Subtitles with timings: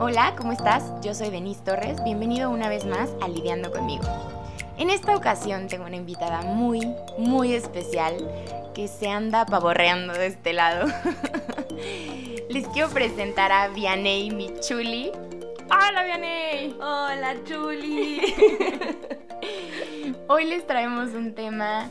[0.00, 0.92] Hola, ¿cómo estás?
[1.02, 2.02] Yo soy Denise Torres.
[2.04, 4.04] Bienvenido una vez más a Lidiando conmigo.
[4.76, 6.80] En esta ocasión tengo una invitada muy,
[7.16, 8.16] muy especial
[8.74, 10.86] que se anda pavorreando de este lado.
[12.50, 15.12] Les quiero presentar a Vianey Michuli.
[15.70, 16.74] ¡Hola, Vianey!
[16.80, 18.34] Hola, Chuli.
[20.28, 21.88] Hoy les traemos un tema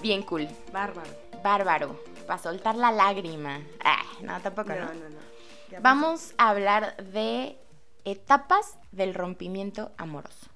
[0.00, 1.10] bien cool, Bárbaro.
[1.42, 3.60] bárbaro, para soltar la lágrima.
[3.84, 4.94] Ah, no, tampoco, No, ¿no?
[4.94, 5.80] no, no.
[5.80, 7.58] Vamos a hablar de
[8.04, 10.46] etapas del rompimiento amoroso.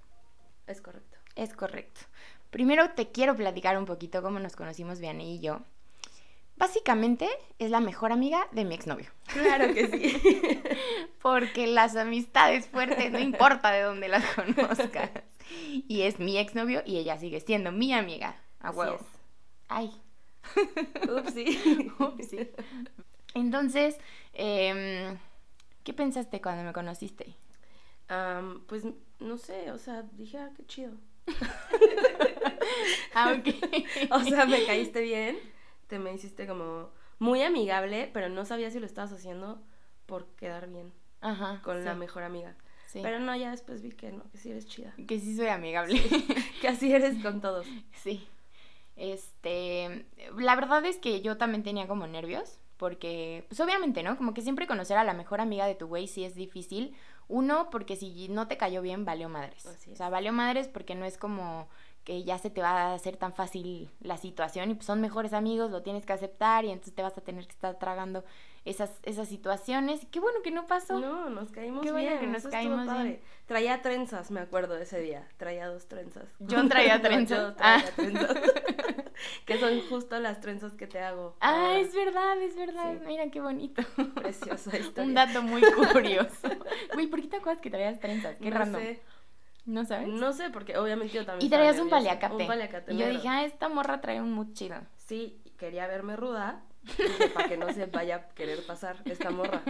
[0.66, 1.18] Es correcto.
[1.34, 2.02] Es correcto.
[2.50, 5.60] Primero te quiero platicar un poquito cómo nos conocimos Vianney y yo.
[6.56, 7.28] Básicamente
[7.58, 9.10] es la mejor amiga de mi exnovio.
[9.26, 10.62] Claro que sí.
[11.22, 15.10] Porque las amistades fuertes no importa de dónde las conozcas.
[15.88, 18.36] Y es mi exnovio y ella sigue siendo mi amiga.
[18.60, 18.96] A huevo.
[18.96, 19.02] es.
[19.68, 20.01] Ay.
[21.18, 21.92] Upsi.
[21.98, 22.50] Upsi.
[23.34, 23.98] Entonces,
[24.34, 25.18] em,
[25.84, 27.34] ¿qué pensaste cuando me conociste?
[28.08, 28.84] Am, pues
[29.20, 30.92] no sé, o sea, dije, ah, qué chido.
[33.14, 33.36] Ah.
[34.10, 35.36] O sea, me caíste bien,
[35.86, 39.62] te me hiciste como muy amigable, pero no sabía si lo estabas haciendo
[40.06, 41.60] por quedar bien Ajá.
[41.62, 42.56] con la mejor amiga.
[42.86, 43.00] sí.
[43.02, 44.94] Pero no, ya después vi que no, que sí eres chida.
[45.06, 46.00] Que sí soy amigable.
[46.60, 47.66] Que así eres con todos.
[48.02, 48.26] Sí.
[48.96, 54.16] Este, la verdad es que yo también tenía como nervios, porque, pues obviamente, ¿no?
[54.16, 56.94] Como que siempre conocer a la mejor amiga de tu güey sí es difícil.
[57.28, 59.64] Uno, porque si no te cayó bien, valió madres.
[59.90, 61.68] O sea, valió madres porque no es como
[62.04, 65.32] que ya se te va a hacer tan fácil la situación y pues son mejores
[65.32, 68.24] amigos, lo tienes que aceptar y entonces te vas a tener que estar tragando
[68.64, 70.06] esas, esas situaciones.
[70.10, 70.98] Qué bueno que no pasó.
[71.00, 72.20] No, nos caímos Qué bueno bien.
[72.20, 73.04] que nos caímos padre.
[73.04, 73.20] bien.
[73.46, 75.28] Traía trenzas, me acuerdo de ese día.
[75.36, 76.24] Traía dos trenzas.
[76.40, 77.38] Yo traía No, trenzas.
[77.38, 77.90] yo traía Ah.
[77.96, 78.36] trenzas.
[79.46, 81.36] que son justo las trenzas que te hago.
[81.40, 81.78] Ah, ahora.
[81.80, 82.94] es verdad, es verdad.
[83.00, 83.04] Sí.
[83.06, 83.82] Mira qué bonito.
[84.14, 85.04] Preciosa historia.
[85.08, 86.48] Un dato muy curioso.
[86.94, 88.36] Güey, ¿por qué te acuerdas que traías trenzas?
[88.40, 88.80] Qué no random.
[88.80, 89.02] Sé,
[89.64, 90.08] ¿No sabes?
[90.08, 91.46] no sé, porque obviamente yo también.
[91.46, 92.34] y traías un paliacate.
[92.34, 92.92] Un paliacate.
[92.94, 94.76] Y yo dije, ah, esta morra trae un mood chido.
[94.96, 96.64] Sí, quería verme ruda.
[97.34, 99.62] Para que no se vaya a querer pasar esta morra.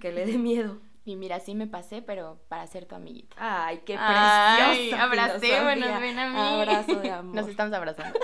[0.00, 0.80] Que le dé miedo.
[1.04, 3.36] Y mira, sí me pasé, pero para ser tu amiguita.
[3.38, 5.02] Ay, qué preciosa.
[5.04, 5.98] abracémonos, filosofía.
[6.00, 6.36] ven a mí.
[6.38, 7.34] Abrazo de amor.
[7.34, 8.18] Nos estamos abrazando.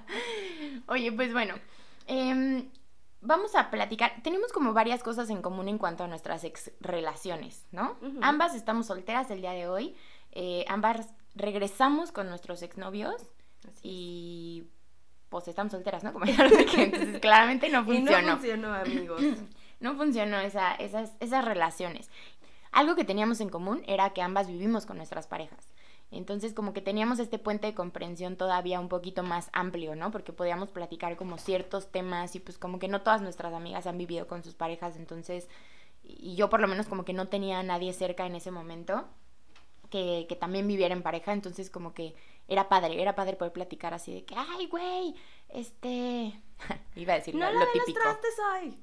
[0.88, 1.54] Oye, pues bueno.
[2.06, 2.68] em,
[3.20, 4.12] vamos a platicar.
[4.22, 7.96] Tenemos como varias cosas en común en cuanto a nuestras ex relaciones, ¿no?
[8.22, 9.96] Ambas estamos solteras el día de hoy.
[10.38, 13.14] Eh, ambas regresamos con nuestros exnovios.
[13.66, 14.64] Así Y
[15.30, 16.12] pues estamos solteras, ¿no?
[16.14, 17.80] Como ya lo dije, entonces claramente no.
[17.92, 18.20] Y funcionó.
[18.20, 19.22] no funcionó, amigos.
[19.80, 22.10] No funcionó esa, esas, esas relaciones.
[22.70, 25.68] Algo que teníamos en común era que ambas vivimos con nuestras parejas.
[26.10, 30.10] Entonces como que teníamos este puente de comprensión todavía un poquito más amplio, ¿no?
[30.10, 33.98] Porque podíamos platicar como ciertos temas y pues como que no todas nuestras amigas han
[33.98, 35.48] vivido con sus parejas, entonces,
[36.04, 39.08] y yo por lo menos como que no tenía a nadie cerca en ese momento
[39.90, 42.14] que, que también viviera en pareja, entonces como que
[42.48, 45.14] era padre, era padre poder platicar así de que, ay, güey,
[45.48, 46.40] este...
[46.96, 48.00] Iba a decir No lo, lo de los típico.
[48.00, 48.78] trastes hoy.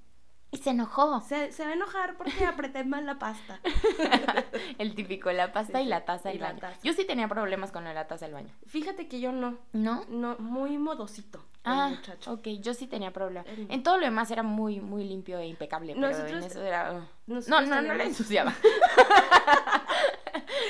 [0.52, 1.20] Y se enojó.
[1.22, 3.60] Se, se va a enojar porque apreté mal la pasta.
[4.78, 6.60] El típico, la pasta Sí, y la taza y la baño.
[6.60, 6.80] taza.
[6.84, 8.54] Yo sí tenía problemas con la taza del baño.
[8.68, 9.58] Fíjate que yo no.
[9.72, 10.06] ¿No?
[10.10, 11.40] No, muy modosito.
[11.40, 12.34] el Ah, muchacho.
[12.34, 13.48] ok, yo sí tenía problemas.
[13.48, 16.62] El- En todo lo demás era muy, muy limpio e impecable, pero Nosotros- en eso
[16.62, 16.94] era...
[16.94, 17.02] uh.
[17.26, 18.54] No, no, no la ensuciaba.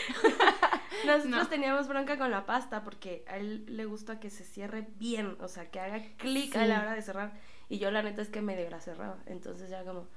[1.06, 1.48] Nosotros No.
[1.48, 5.48] teníamos bronca con la pasta porque a él le gusta que se cierre bien, o
[5.48, 7.34] sea, que haga clic a la hora de cerrar.
[7.70, 9.18] Y yo la neta es que medio la cerraba.
[9.26, 10.08] Entonces ya como,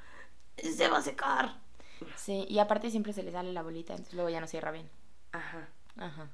[0.57, 1.57] se va a secar.
[2.15, 4.89] Sí, y aparte siempre se le sale la bolita, entonces luego ya no cierra bien.
[5.33, 6.29] Ajá, Ajá.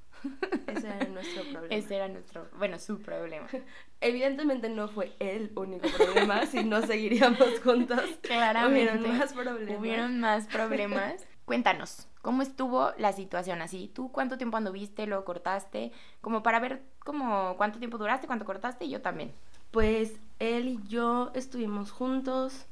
[0.67, 1.67] ese era nuestro problema.
[1.75, 3.47] Ese era nuestro, bueno, su problema.
[4.01, 8.03] Evidentemente no fue el único problema, si no seguiríamos juntos.
[8.23, 8.93] Claramente.
[8.99, 9.79] Hubieron más problemas.
[9.79, 11.27] Hubieron más problemas.
[11.45, 13.91] Cuéntanos, ¿cómo estuvo la situación así?
[13.93, 15.93] ¿Tú cuánto tiempo anduviste, lo cortaste?
[16.21, 19.33] Como para ver como cuánto tiempo duraste, cuánto cortaste y yo también.
[19.73, 22.67] Pues él y yo estuvimos juntos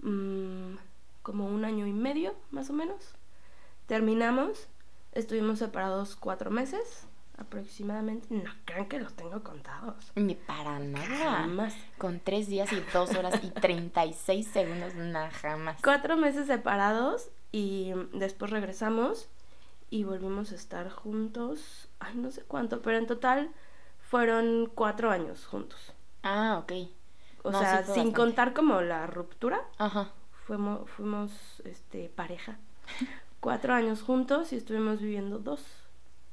[0.00, 0.74] mm,
[1.22, 3.14] como un año y medio, más o menos.
[3.86, 4.68] Terminamos,
[5.12, 7.06] estuvimos separados cuatro meses
[7.38, 8.26] aproximadamente.
[8.30, 10.12] No crean que los tengo contados.
[10.14, 11.06] Ni para nada.
[11.06, 11.74] Jamás.
[11.98, 15.80] Con tres días y dos horas y 36 segundos, nada, jamás.
[15.82, 19.28] Cuatro meses separados y después regresamos
[19.90, 21.88] y volvimos a estar juntos.
[22.00, 23.50] Ay, no sé cuánto, pero en total
[24.00, 25.92] fueron cuatro años juntos.
[26.22, 26.72] Ah, ok.
[27.42, 28.12] O No, sea, sí sin bastante.
[28.12, 30.12] contar como la ruptura, Ajá.
[30.46, 31.32] fuimos, fuimos
[31.64, 32.58] este, pareja.
[33.40, 35.62] Cuatro años juntos y estuvimos viviendo dos.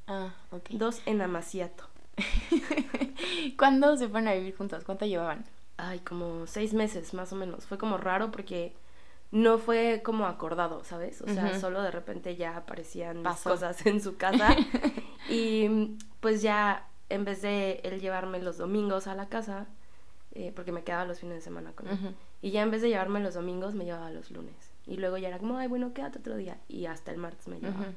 [0.07, 0.71] Ah, ok.
[0.71, 1.85] Dos en Amaciato.
[3.57, 4.83] ¿Cuándo se fueron a vivir juntos?
[4.83, 5.45] ¿Cuánto llevaban?
[5.77, 7.65] ay, como seis meses más o menos.
[7.65, 8.75] Fue como raro porque
[9.31, 11.21] no fue como acordado, ¿sabes?
[11.21, 14.55] O sea, solo de repente ya aparecían mis cosas en su casa.
[15.29, 19.67] y pues ya, en vez de él llevarme los domingos a la casa,
[20.33, 22.15] eh, porque me quedaba los fines de semana con él.
[22.41, 24.55] Y ya en vez de llevarme los domingos, me llevaba los lunes.
[24.85, 26.57] Y luego ya era como, ay, bueno, quédate otro día.
[26.69, 27.87] Y hasta el martes me llevaba.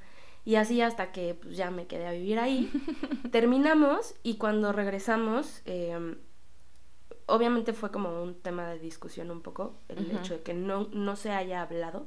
[0.44, 2.72] Y así hasta que pues, ya me quedé a vivir ahí.
[3.30, 6.16] Terminamos y cuando regresamos, eh,
[7.30, 11.16] obviamente fue como un tema de discusión un poco, el hecho de que no, no
[11.16, 12.06] se haya hablado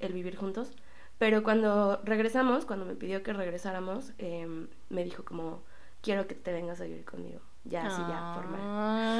[0.00, 0.72] el vivir juntos.
[1.18, 5.62] Pero cuando regresamos, cuando me pidió que regresáramos, eh, me dijo como,
[6.00, 7.40] quiero que te vengas a vivir conmigo.
[7.64, 8.60] Ya, así ya, formal.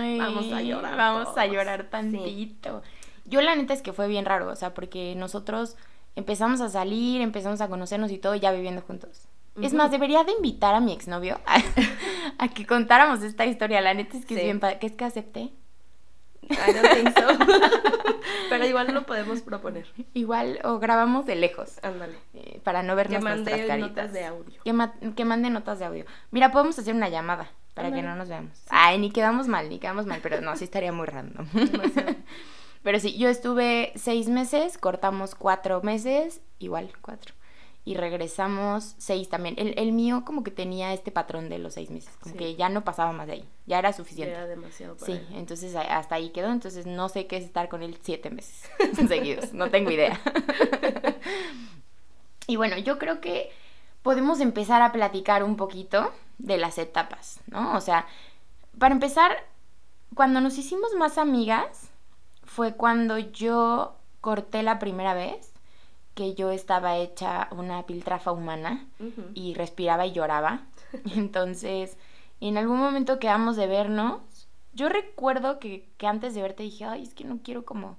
[0.00, 1.88] Ay, Vamos a llorar Vamos a llorar Sí.
[1.90, 2.82] tantito.
[3.24, 5.76] Yo la neta es que fue bien raro, o sea, porque nosotros
[6.16, 9.28] empezamos a salir, empezamos a conocernos y todo ya viviendo juntos.
[9.60, 11.58] Es más, debería de invitar a mi exnovio a,
[12.38, 13.80] a que contáramos esta historia.
[13.80, 15.52] La neta es que es bien que es que acepté.
[16.50, 17.26] I don't think so.
[18.48, 19.86] Pero igual lo podemos proponer.
[20.14, 22.14] Igual o grabamos de lejos Ándale.
[22.34, 23.90] eh, para no vernos Que nuestras mande caritas.
[23.90, 24.62] notas de audio.
[24.64, 26.04] Que, ma- que mande notas de audio.
[26.30, 28.58] Mira, podemos hacer una llamada para que no nos veamos.
[28.70, 31.46] Ay, ni quedamos mal, ni quedamos mal, pero no, sí estaría muy random.
[32.82, 37.32] Pero sí, yo estuve seis meses, cortamos cuatro meses, igual, cuatro.
[37.84, 39.56] Y regresamos seis también.
[39.58, 42.38] El, el mío como que tenía este patrón de los seis meses, como Sí.
[42.38, 44.32] que ya no pasaba más de ahí, ya era suficiente.
[44.34, 45.26] Era demasiado para Sí, él.
[45.32, 48.70] entonces hasta ahí quedó, entonces no sé qué es estar con él siete meses
[49.08, 50.20] seguidos, no tengo idea.
[52.46, 53.50] y bueno, yo creo que
[54.02, 57.76] podemos empezar a platicar un poquito de las etapas, ¿no?
[57.76, 58.06] O sea,
[58.78, 59.36] para empezar,
[60.14, 61.88] cuando nos hicimos más amigas,
[62.44, 65.51] fue cuando yo corté la primera vez,
[66.14, 68.86] que yo estaba hecha una piltrafa humana
[69.34, 70.66] y respiraba y lloraba.
[71.16, 71.96] Entonces,
[72.40, 74.48] en algún momento quedamos de vernos.
[74.74, 77.98] Yo recuerdo que, que antes de verte dije, ay, es que no quiero como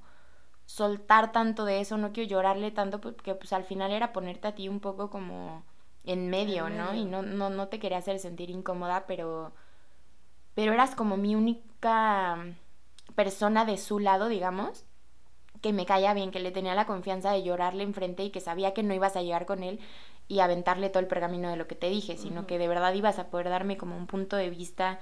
[0.65, 4.55] soltar tanto de eso, no quiero llorarle tanto, porque pues al final era ponerte a
[4.55, 5.63] ti un poco como
[6.03, 6.93] en medio, ¿no?
[6.93, 9.53] Y no, no, no te quería hacer sentir incómoda, pero,
[10.53, 12.37] pero eras como mi única
[13.15, 14.85] persona de su lado, digamos,
[15.63, 18.73] que me caía bien, que le tenía la confianza de llorarle enfrente y que sabía
[18.73, 19.79] que no ibas a llegar con él
[20.27, 23.17] y aventarle todo el pergamino de lo que te dije, sino que de verdad ibas
[23.17, 24.99] a poder darme como un punto de vista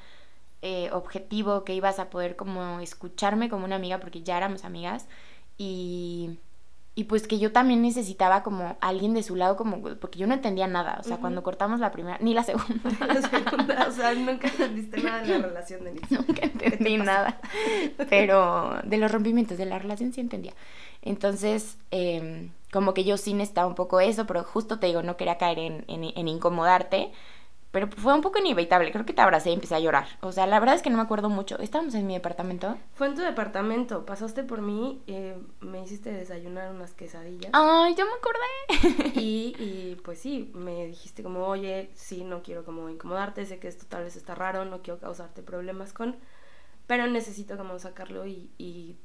[0.61, 5.07] eh, objetivo, que ibas a poder como escucharme como una amiga, porque ya éramos amigas,
[5.57, 6.37] y,
[6.93, 10.33] y pues que yo también necesitaba como alguien de su lado, como porque yo no
[10.33, 12.67] entendía nada, o sea, cuando cortamos la primera, ni la segunda,
[13.07, 16.11] La segunda, o sea, nunca entendiste nada de la relación de Nix.
[16.11, 17.39] nunca entendí nada,
[18.09, 20.53] pero de los rompimientos de la relación sí entendía.
[21.01, 25.15] Entonces, eh, como que yo sí necesitaba un poco eso, pero justo te digo, no
[25.17, 27.11] quería caer en, en, en incomodarte,
[27.71, 30.05] pero fue un poco inevitable, creo que te abracé y empecé a llorar.
[30.19, 31.57] O sea, la verdad es que no me acuerdo mucho.
[31.59, 32.77] Estábamos en mi departamento.
[32.93, 37.51] Fue en tu departamento, pasaste por mí, eh, me hiciste desayunar unas quesadillas.
[37.53, 39.19] Ay, yo me acordé.
[39.19, 43.69] Y, y pues sí, me dijiste como, oye, sí, no quiero como incomodarte, sé que
[43.69, 46.17] esto tal vez está raro, no quiero causarte problemas con,
[46.87, 48.97] pero necesito como sacarlo y, y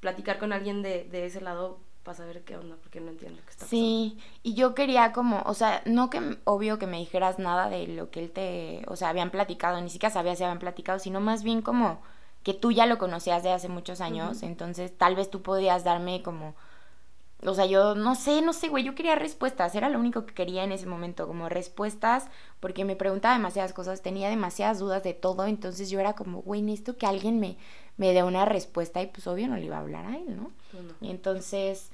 [0.00, 3.50] platicar con alguien de, de ese lado para saber qué onda, porque no entiendo qué
[3.50, 3.70] está pasando.
[3.70, 7.86] Sí, y yo quería como, o sea, no que obvio que me dijeras nada de
[7.86, 11.20] lo que él te, o sea, habían platicado, ni siquiera sabía si habían platicado, sino
[11.20, 12.00] más bien como
[12.42, 16.22] que tú ya lo conocías de hace muchos años, entonces tal vez tú podías darme
[16.22, 16.54] como,
[17.44, 20.34] o sea, yo no sé, no sé, güey, yo quería respuestas, era lo único que
[20.34, 22.26] quería en ese momento, como respuestas,
[22.58, 26.62] porque me preguntaba demasiadas cosas, tenía demasiadas dudas de todo, entonces yo era como, güey,
[26.62, 27.56] necesito que alguien me,
[27.96, 30.50] me dé una respuesta y pues obvio no le iba a hablar a él, ¿no?
[30.72, 30.94] Pues no.
[31.00, 31.90] Y entonces,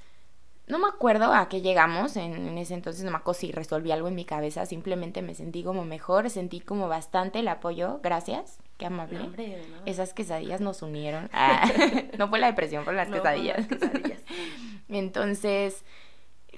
[0.67, 3.93] no me acuerdo a qué llegamos en, en ese entonces, no me acuerdo si resolví
[3.93, 8.59] algo en mi cabeza, simplemente me sentí como mejor, sentí como bastante el apoyo, gracias,
[8.79, 9.19] qué amable.
[9.19, 9.63] No, hombre.
[9.87, 11.29] Esas quesadillas nos unieron.
[11.35, 11.69] Ah,
[12.19, 13.59] no fue la depresión, fueron las No, quesadillas.
[13.59, 14.23] las quesadillas.
[14.89, 15.85] Entonces,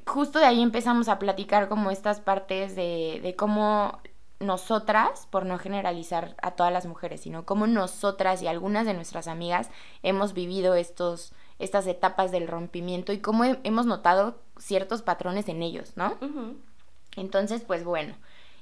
[0.07, 4.01] justo de ahí empezamos a platicar como estas partes de, de cómo
[4.39, 9.29] nosotras, por no generalizar a todas las mujeres, sino cómo nosotras y algunas de nuestras
[9.29, 9.71] amigas
[10.03, 15.63] hemos vivido estos, estas etapas del rompimiento y cómo he- hemos notado ciertos patrones en
[15.63, 16.17] ellos, ¿no?
[17.17, 18.15] Entonces, pues bueno,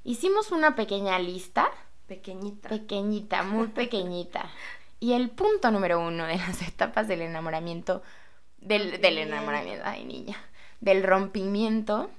[0.04, 1.68] hicimos una pequeña lista,
[2.06, 2.68] Pequeñita.
[2.68, 4.48] pequeñita, muy pequeñita.
[5.00, 8.02] Y el punto número uno de las etapas del enamoramiento,
[8.58, 10.36] del, del enamoramiento, ay niña,
[10.80, 12.10] del rompimiento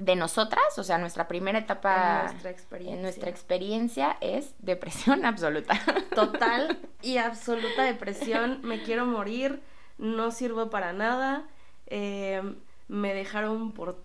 [0.00, 2.96] de nosotras, o sea, nuestra primera etapa En nuestra experiencia.
[2.96, 5.78] en nuestra experiencia es depresión absoluta.
[6.14, 9.62] Total y absoluta depresión, me quiero morir,
[9.98, 11.44] no sirvo para nada,
[11.86, 12.42] eh,
[12.88, 14.02] me dejaron por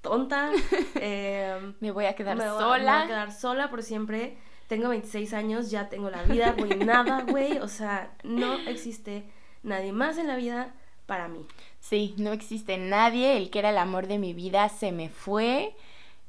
[0.00, 0.50] tonta,
[0.96, 2.92] eh, Me voy a quedar me voy a- sola.
[2.92, 4.38] me voy a quedar sola por siempre.
[4.68, 6.54] tengo 26 años, ya tengo la vida
[6.84, 7.58] nada, güey.
[7.58, 9.30] O sea, no existe
[9.62, 10.74] nadie más en la vida
[11.08, 11.44] para mí.
[11.80, 13.36] Sí, no existe nadie.
[13.36, 15.74] El que era el amor de mi vida se me fue.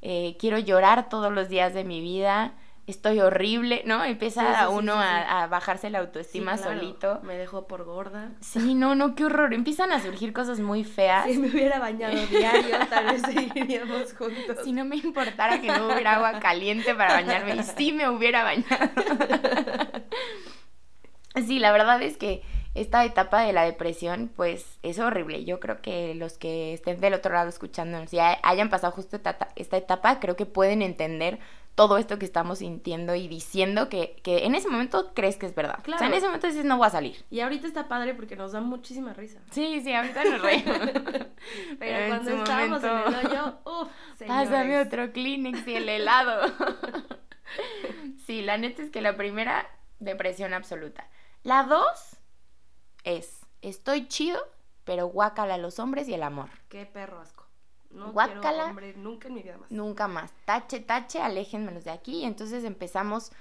[0.02, 2.54] Eh, quiero llorar todos los días de mi vida
[2.90, 4.04] estoy horrible, ¿no?
[4.04, 7.20] Empieza uno a, bajarse la autoestima solito.
[7.22, 8.32] Me dejó por gorda.
[8.40, 9.54] Sí, no, no, qué horror.
[9.54, 11.26] Empiezan a surgir cosas muy feas.
[11.26, 14.58] Si me hubiera bañado diario, tal vez seguiríamos juntos.
[14.64, 18.44] Si no me importara que no hubiera agua caliente para bañarme, y sí me hubiera
[18.44, 18.90] bañado.
[21.46, 22.42] sí, la verdad es que
[22.74, 25.44] esta etapa de la depresión, pues es horrible.
[25.44, 29.20] Yo creo que los que estén del otro lado escuchándonos y hayan pasado justo
[29.56, 31.40] esta etapa, creo que pueden entender
[31.74, 35.54] todo esto que estamos sintiendo y diciendo que, que en ese momento crees que es
[35.54, 35.78] verdad.
[35.82, 35.96] Claro.
[35.96, 37.24] O sea, en ese momento dices, no voy a salir.
[37.30, 39.40] Y ahorita está padre porque nos da muchísima risa.
[39.50, 40.78] Sí, sí, ahorita nos reímos.
[41.78, 43.88] Pero, cuando estábamos en el hoyo, uff,
[44.26, 46.52] Pásame otro Kleenex y el helado.
[48.26, 49.66] sí, la neta es que la primera,
[50.00, 51.08] depresión absoluta.
[51.44, 52.19] La dos
[53.04, 54.38] es, estoy chido,
[54.84, 56.48] pero guácala a los hombres y el amor.
[56.68, 57.46] Qué perro asco.
[57.90, 59.70] No quiero hombre nunca en mi vida más.
[59.70, 60.32] Nunca más.
[60.44, 62.18] Tache, tache, aléjenmelos de aquí.
[62.18, 63.32] Y entonces empezamos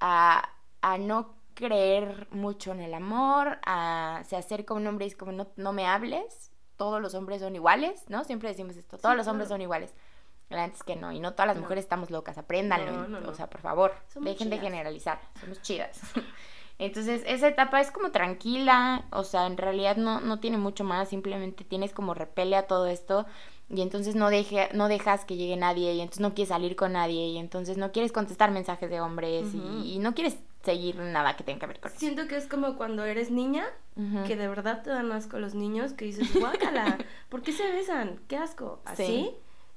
[0.00, 0.48] a,
[0.80, 5.32] a no creer mucho en el amor, a, se acerca un hombre y es como,
[5.32, 8.24] no, no me hables, todos los hombres son iguales, ¿no?
[8.24, 9.94] Siempre decimos esto, todos los hombres son iguales.
[10.50, 13.60] La es que no, y no todas las mujeres estamos locas, apréndanlo, o sea, por
[13.60, 16.00] favor, dejen de generalizar, somos chidas.
[16.78, 21.08] Entonces, esa etapa es como tranquila, o sea, en realidad no, no tiene mucho más,
[21.08, 23.26] simplemente tienes como repele a todo esto
[23.70, 26.92] y entonces no, deje, no dejas que llegue nadie y entonces no quieres salir con
[26.92, 31.44] nadie y entonces no quieres contestar mensajes de hombres y, no quieres seguir nada que
[31.44, 32.00] tenga que ver con eso.
[32.00, 33.64] Siento que es como cuando eres niña,
[34.26, 38.20] que de verdad te dan asco los niños, que dices, guácala, ¿por qué se besan?
[38.28, 38.80] ¡Qué asco!
[38.84, 39.30] Así,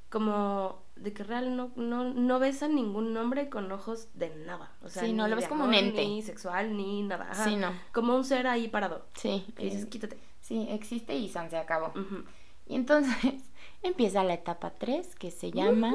[0.09, 4.71] como de que real no, no, no besan ningún hombre con ojos de nada.
[4.81, 6.05] O sea, sí, no lo ves como un ente.
[6.05, 7.33] Ni sexual, ni nada.
[7.33, 7.73] Sí, no.
[7.91, 9.05] Como un ser ahí parado.
[9.15, 9.45] Sí.
[9.57, 10.17] Y dices, quítate.
[10.41, 11.93] Sí, existe y San se acabó.
[12.65, 13.15] Y entonces
[13.83, 15.93] empieza la etapa 3 que se llama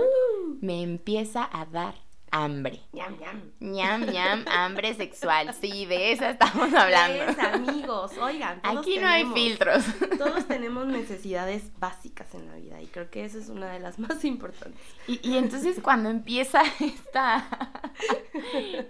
[0.60, 1.94] Me empieza a dar
[2.32, 2.80] hambre.
[2.92, 3.52] Ñam, ñam.
[3.60, 5.54] Ñam, ñam, hambre sexual.
[5.54, 7.22] Sí, de esa estamos hablando.
[7.22, 8.60] Es, amigos, oigan.
[8.64, 9.84] Aquí no hay filtros.
[10.18, 13.98] Todos tenemos necesidades básicas en la vida y creo que esa es una de las
[13.98, 14.82] más importantes.
[15.06, 17.46] Y, y entonces cuando empieza esta,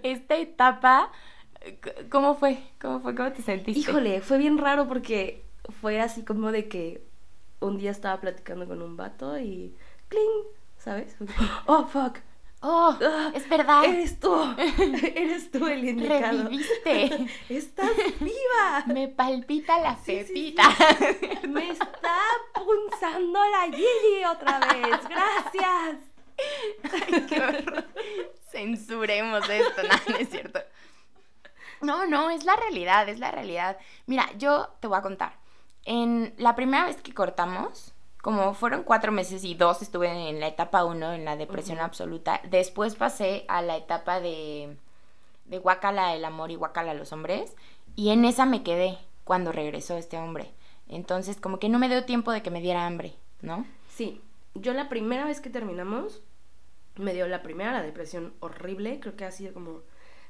[0.01, 1.11] esta etapa,
[2.09, 2.63] ¿cómo fue?
[2.81, 3.13] ¿Cómo fue?
[3.13, 3.79] ¿Cómo te sentiste?
[3.79, 5.43] Híjole, fue bien raro porque
[5.81, 7.03] fue así como de que
[7.59, 9.75] un día estaba platicando con un vato y
[10.07, 10.43] ¡cling!
[10.77, 11.15] ¿Sabes?
[11.65, 12.19] Oh, fuck.
[12.65, 13.83] Oh, ah, es verdad.
[13.83, 14.33] Eres tú.
[14.57, 16.43] Eres tú el indicado.
[16.43, 17.27] Reviviste.
[17.49, 17.91] Estás
[18.21, 18.83] viva.
[18.87, 20.63] Me palpita la pepita.
[21.49, 22.17] Me está
[22.53, 24.97] punzando la Gigi otra vez.
[25.09, 25.97] Gracias.
[26.83, 27.85] Ay, qué horror.
[28.49, 29.83] Censuremos esto.
[29.83, 30.59] No, no es cierto.
[31.81, 33.77] No, no, es la realidad, es la realidad.
[34.05, 35.37] Mira, yo te voy a contar.
[35.83, 37.92] En la primera vez que cortamos,
[38.23, 42.39] como fueron cuatro meses y dos estuve en la etapa uno, en la depresión absoluta,
[42.49, 44.77] después pasé a la etapa de,
[45.43, 47.53] de guacala el amor y guacala los hombres,
[47.97, 50.53] y en esa me quedé cuando regresó este hombre.
[50.87, 53.65] Entonces, como que no me dio tiempo de que me diera hambre, ¿no?
[53.89, 54.21] Sí,
[54.55, 56.21] yo la primera vez que terminamos,
[56.95, 59.81] me dio la primera, la depresión horrible, creo que ha sido como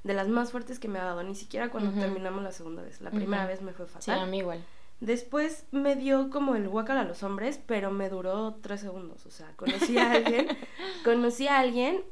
[0.03, 3.01] de las más fuertes que me ha dado, ni siquiera cuando terminamos la segunda vez,
[3.01, 4.01] la primera vez me fue fatal.
[4.01, 4.65] Sí, a mí igual.
[4.99, 9.25] Después me dio como el guacal a los hombres, pero me duró tres segundos.
[9.25, 10.47] O sea, conocí a alguien,
[11.03, 12.03] conocí a alguien,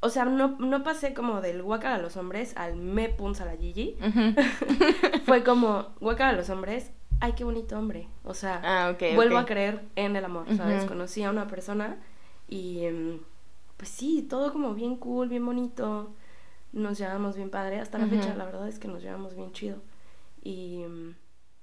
[0.00, 3.56] o sea, no, no pasé como del guacal a los hombres al me punza la
[3.56, 3.96] Gigi.
[5.26, 6.90] Fue como guacal a los hombres,
[7.20, 8.08] ay, qué bonito hombre.
[8.24, 10.84] O sea, ah, vuelvo a creer en el amor, ¿sabes?
[10.84, 11.98] Conocí a una persona
[12.48, 13.20] y em,
[13.76, 16.14] pues sí, todo como bien cool, bien bonito.
[16.72, 17.80] Nos llevamos bien padre.
[17.80, 19.78] Hasta la fecha, la verdad es que nos llevamos bien chido.
[20.42, 21.14] Y em,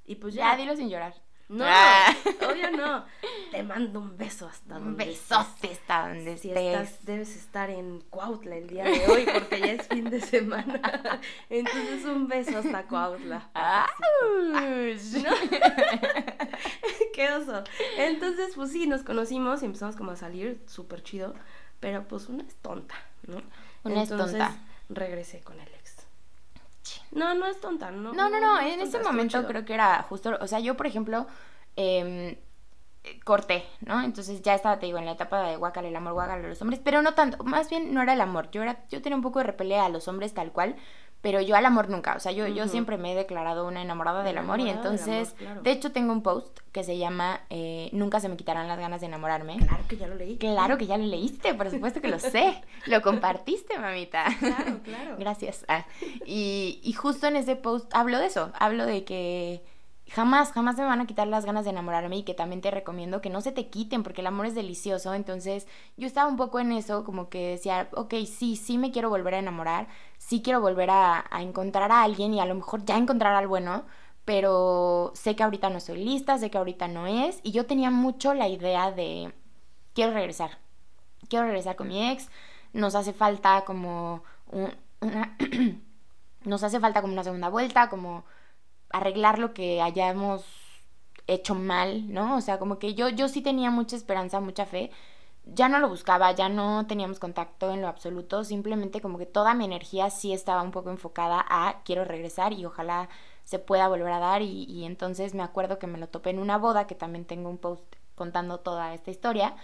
[0.05, 0.51] y pues ya.
[0.51, 1.13] Ya, dilo sin llorar.
[1.47, 2.07] No, ah.
[2.49, 3.05] obvio no.
[3.51, 8.01] Te mando un beso hasta donde Un besote hasta donde si Estás, debes estar en
[8.09, 11.21] Cuautla el día de hoy porque ya es fin de semana.
[11.49, 13.49] Entonces un beso hasta Cuautla.
[13.53, 13.85] Ah.
[17.13, 17.63] Qué oso.
[17.97, 21.35] Entonces, pues sí, nos conocimos y empezamos como a salir súper chido.
[21.79, 22.95] Pero pues una es tonta,
[23.27, 23.41] ¿no?
[23.83, 24.55] Una es tonta.
[24.89, 25.69] regresé con él.
[27.11, 28.13] No, no es tonta, no.
[28.13, 31.27] No, no, no, en ese momento creo que era justo, o sea, yo por ejemplo,
[31.75, 32.39] eh,
[33.23, 34.01] corté, ¿no?
[34.03, 36.61] Entonces ya estaba, te digo, en la etapa de guacala, el amor, guacala a los
[36.61, 39.21] hombres, pero no tanto, más bien no era el amor, yo, era, yo tenía un
[39.21, 40.75] poco de repelea a los hombres tal cual,
[41.25, 44.21] pero yo al amor nunca, o sea, yo, yo siempre me he declarado una enamorada
[44.21, 45.61] del amor y Enamorada entonces, amor, claro.
[45.63, 49.01] de hecho tengo un post que se llama eh, Nunca se me quitarán las ganas
[49.01, 49.57] de enamorarme.
[49.57, 50.37] Claro que ya lo leí.
[50.37, 54.25] Claro que ya lo leíste, por supuesto que lo sé, lo compartiste, mamita.
[54.39, 55.15] Claro, claro.
[55.19, 55.65] Gracias.
[55.67, 55.87] Ah,
[56.27, 59.63] y, y justo en ese post hablo de eso, hablo de que
[60.11, 63.21] jamás, jamás me van a quitar las ganas de enamorarme y que también te recomiendo
[63.21, 65.13] que no se te quiten porque el amor es delicioso.
[65.13, 69.09] Entonces yo estaba un poco en eso, como que decía, ok, sí, sí me quiero
[69.09, 72.85] volver a enamorar, sí quiero volver a, a encontrar a alguien y a lo mejor
[72.85, 73.85] ya encontrar al bueno,
[74.25, 77.39] pero sé que ahorita no estoy lista, sé que ahorita no es.
[77.43, 79.33] Y yo tenía mucho la idea de,
[79.93, 80.59] quiero regresar,
[81.29, 82.29] quiero regresar con mi ex,
[82.73, 84.73] nos hace falta como un-
[86.45, 88.25] nos hace falta como una segunda vuelta, como
[88.97, 90.43] arreglar lo que hayamos
[91.27, 92.37] hecho mal, ¿no?
[92.37, 94.91] O sea, como que yo, yo sí tenía mucha esperanza, mucha fe.
[95.45, 99.53] Ya no lo buscaba, ya no teníamos contacto en lo absoluto, simplemente como que toda
[99.53, 103.09] mi energía sí estaba un poco enfocada a quiero regresar y ojalá
[103.43, 106.39] se pueda volver a dar y, y entonces me acuerdo que me lo topé en
[106.39, 107.83] una boda, que también tengo un post
[108.15, 109.55] contando toda esta historia,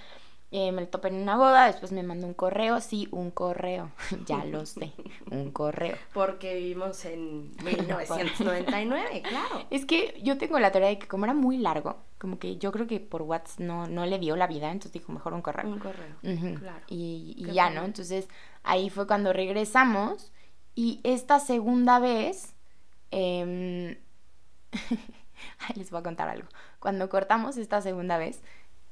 [0.53, 3.89] eh, me lo topé en una boda, después me mandó un correo, sí, un correo,
[4.25, 4.91] ya lo sé,
[5.31, 5.95] un correo.
[6.13, 9.65] Porque vivimos en 1999, claro.
[9.69, 12.73] Es que yo tengo la teoría de que como era muy largo, como que yo
[12.73, 15.71] creo que por WhatsApp no, no le dio la vida, entonces dijo mejor un correo.
[15.71, 16.15] Un correo.
[16.59, 16.85] Claro.
[16.87, 17.81] Y, ya, bueno.
[17.81, 17.87] ¿no?
[17.87, 18.27] Entonces
[18.63, 20.33] ahí fue cuando regresamos
[20.75, 22.55] y esta segunda vez,
[23.11, 23.97] ay,
[25.75, 26.49] les voy a contar algo.
[26.79, 28.41] Cuando cortamos esta segunda vez,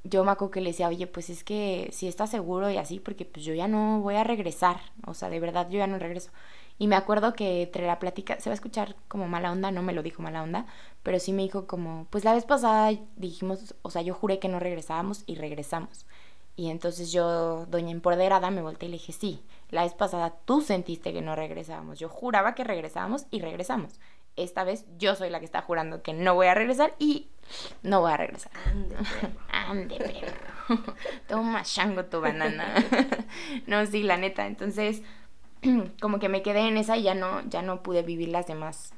[0.04, 3.26] yo me que le decía, oye, pues es que si estás seguro y así, porque
[3.26, 6.32] pues yo ya no voy a regresar, o sea, de verdad yo ya no regreso.
[6.78, 9.84] Y me acuerdo que entre la plática, se va a escuchar como mala onda, no
[9.84, 10.66] me lo dijo mala onda,
[11.04, 14.48] pero sí me dijo como, pues la vez pasada dijimos, o sea, yo juré que
[14.48, 16.06] no regresábamos y regresamos.
[16.56, 20.62] Y entonces yo, doña empoderada, me volteé y le dije, sí, la vez pasada tú
[20.62, 22.00] sentiste que no regresábamos.
[22.00, 24.00] Yo juraba que regresábamos y regresamos.
[24.36, 27.28] Esta vez yo soy la que está jurando que no voy a regresar y
[27.84, 28.52] no voy a regresar.
[28.66, 29.34] Ande, perro.
[29.50, 30.96] Ande, perro.
[31.28, 32.74] Toma chango tu banana.
[33.68, 34.46] no, sí, la neta.
[34.46, 35.02] Entonces,
[36.02, 38.94] como que me quedé en esa y ya no, ya no pude vivir las demás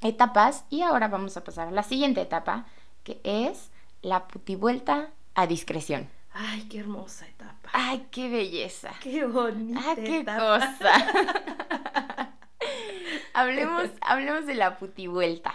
[0.00, 0.64] etapas.
[0.70, 2.66] Y ahora vamos a pasar a la siguiente etapa,
[3.04, 3.70] que es
[4.02, 6.08] la putivuelta a discreción.
[6.32, 7.70] Ay, qué hermosa etapa.
[7.72, 8.92] ¡Ay, qué belleza!
[9.00, 9.80] Qué bonita.
[9.84, 10.38] ¡Ah, qué etapa.
[10.38, 12.30] cosa!
[13.34, 15.54] hablemos, hablemos de la putivuelta.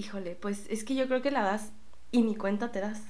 [0.00, 1.72] Híjole, pues es que yo creo que la das
[2.10, 3.02] y ni cuenta te das.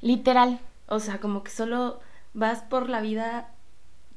[0.00, 0.60] Literal.
[0.86, 1.98] O sea, como que solo
[2.34, 3.52] vas por la vida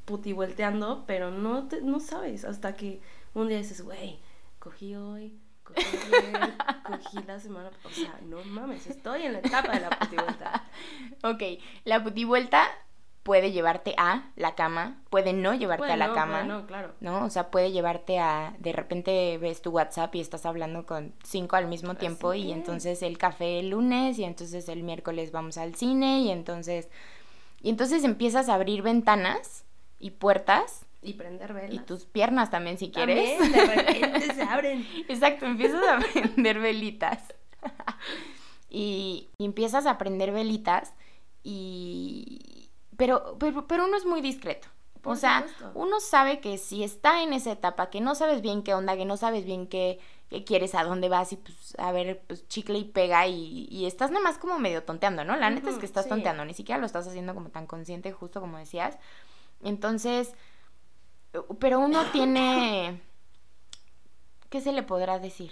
[0.05, 3.01] putivuelteando, pero no, te, no sabes hasta que
[3.33, 4.19] un día dices, güey,
[4.59, 6.53] cogí hoy, cogí ayer,
[6.85, 7.71] cogí la semana.
[7.83, 10.69] O sea, no mames, estoy en la etapa de la putivuelta.
[11.23, 11.41] Ok,
[11.83, 12.67] la putivuelta
[13.29, 16.43] puede llevarte a la cama, puede no llevarte Puede a la no, cama.
[16.45, 16.95] no, claro.
[16.99, 17.25] ¿no?
[17.25, 21.55] O sea, puede llevarte a, de repente ves tu WhatsApp y estás hablando con cinco
[21.55, 22.57] al mismo tiempo y es.
[22.57, 26.89] entonces el café el lunes y entonces el miércoles vamos al cine y entonces,
[27.61, 29.63] y entonces empiezas a abrir ventanas
[29.99, 31.71] y puertas Y prender velas.
[31.75, 33.37] y tus piernas también si quieres.
[33.53, 34.87] De repente se abren.
[35.07, 37.21] Exacto, empiezas a prender velitas.
[38.71, 40.95] y, y empiezas a prender velitas
[41.43, 42.55] y...
[42.99, 44.67] Pero, pero, pero uno es muy discreto.
[45.01, 45.71] Por o sea, supuesto.
[45.79, 49.05] uno sabe que si está en esa etapa, que no sabes bien qué onda, que
[49.05, 52.77] no sabes bien qué, qué quieres, a dónde vas y pues a ver, pues chicle
[52.77, 55.37] y pega y, y estás nada más como medio tonteando, ¿no?
[55.37, 56.09] La neta es que estás sí.
[56.09, 58.97] tonteando, ni siquiera lo estás haciendo como tan consciente, justo como decías.
[59.63, 60.33] Entonces,
[61.59, 63.01] pero uno tiene...
[64.49, 65.51] ¿Qué se le podrá decir?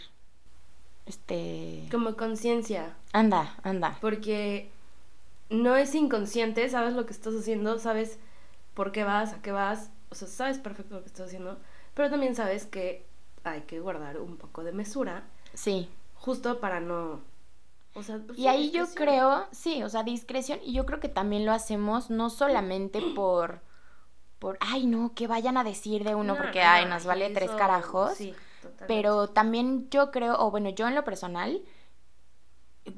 [1.06, 1.88] Este...
[1.92, 2.98] Como conciencia.
[3.14, 3.98] Anda, anda.
[4.02, 4.70] Porque
[5.50, 8.20] no es inconsciente, sabes lo que estás haciendo, sabes
[8.74, 11.58] por qué vas, a qué vas, o sea, sabes perfecto lo que estás haciendo,
[11.94, 13.06] pero también sabes que
[13.44, 15.90] hay que guardar un poco de mesura, Sí.
[16.16, 17.22] justo para no...
[17.94, 21.10] O sea, pues, Y ahí yo creo, sí, o sea, discreción, y yo creo que
[21.10, 23.62] también lo hacemos no solamente por,
[24.38, 27.06] por, ay, no, que vayan a decir de uno, No, porque, no, ay, no, nos
[27.06, 28.36] vale tres carajos, sí,
[28.86, 31.64] pero también yo creo, o bueno, yo en lo personal,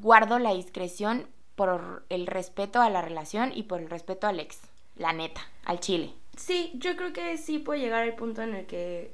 [0.02, 1.28] guardo la discreción
[1.60, 4.60] por el respeto a la relación y por el respeto al ex,
[4.96, 6.14] la neta, al chile.
[6.38, 9.14] Sí, yo creo que sí puede llegar el punto en el que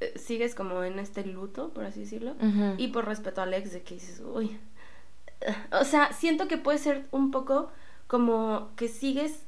[0.00, 2.34] eh, sigues como en este luto, por así decirlo,
[2.78, 4.58] y por respeto al ex de que dices, uy,
[5.70, 7.70] o sea, siento que puede ser un poco
[8.08, 9.44] como que sigues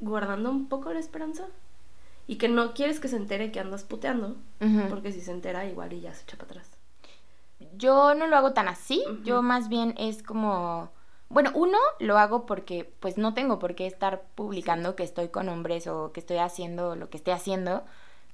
[0.00, 1.46] guardando un poco la esperanza
[2.26, 4.34] y que no quieres que se entere que andas puteando,
[4.88, 6.70] porque si se entera igual y ya se echa para atrás.
[7.76, 10.90] Yo no lo hago tan así, yo más bien es como,
[11.32, 15.48] bueno, uno lo hago porque pues no tengo por qué estar publicando que estoy con
[15.48, 17.84] hombres o que estoy haciendo lo que esté haciendo,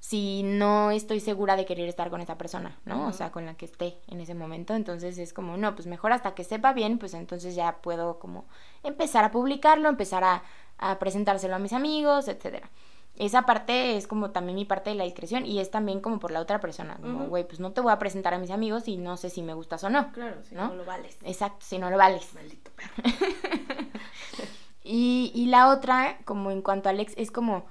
[0.01, 3.07] si no estoy segura de querer estar con esa persona, ¿no?
[3.07, 4.73] O sea, con la que esté en ese momento.
[4.75, 8.45] Entonces es como, no, pues mejor hasta que sepa bien, pues entonces ya puedo como
[8.83, 10.43] empezar a publicarlo, empezar a,
[10.77, 12.69] a presentárselo a mis amigos, etcétera.
[13.19, 16.31] Esa parte es como también mi parte de la discreción y es también como por
[16.31, 16.97] la otra persona.
[17.01, 19.43] Como, güey, pues no te voy a presentar a mis amigos y no sé si
[19.43, 20.11] me gustas o no.
[20.13, 21.17] Claro, si no, lo vales.
[21.23, 22.33] Exacto, si no lo vales.
[22.33, 23.03] Maldito perro.
[24.81, 27.65] Y, y la otra, como en cuanto a Alex, es como...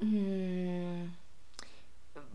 [0.00, 1.04] mm,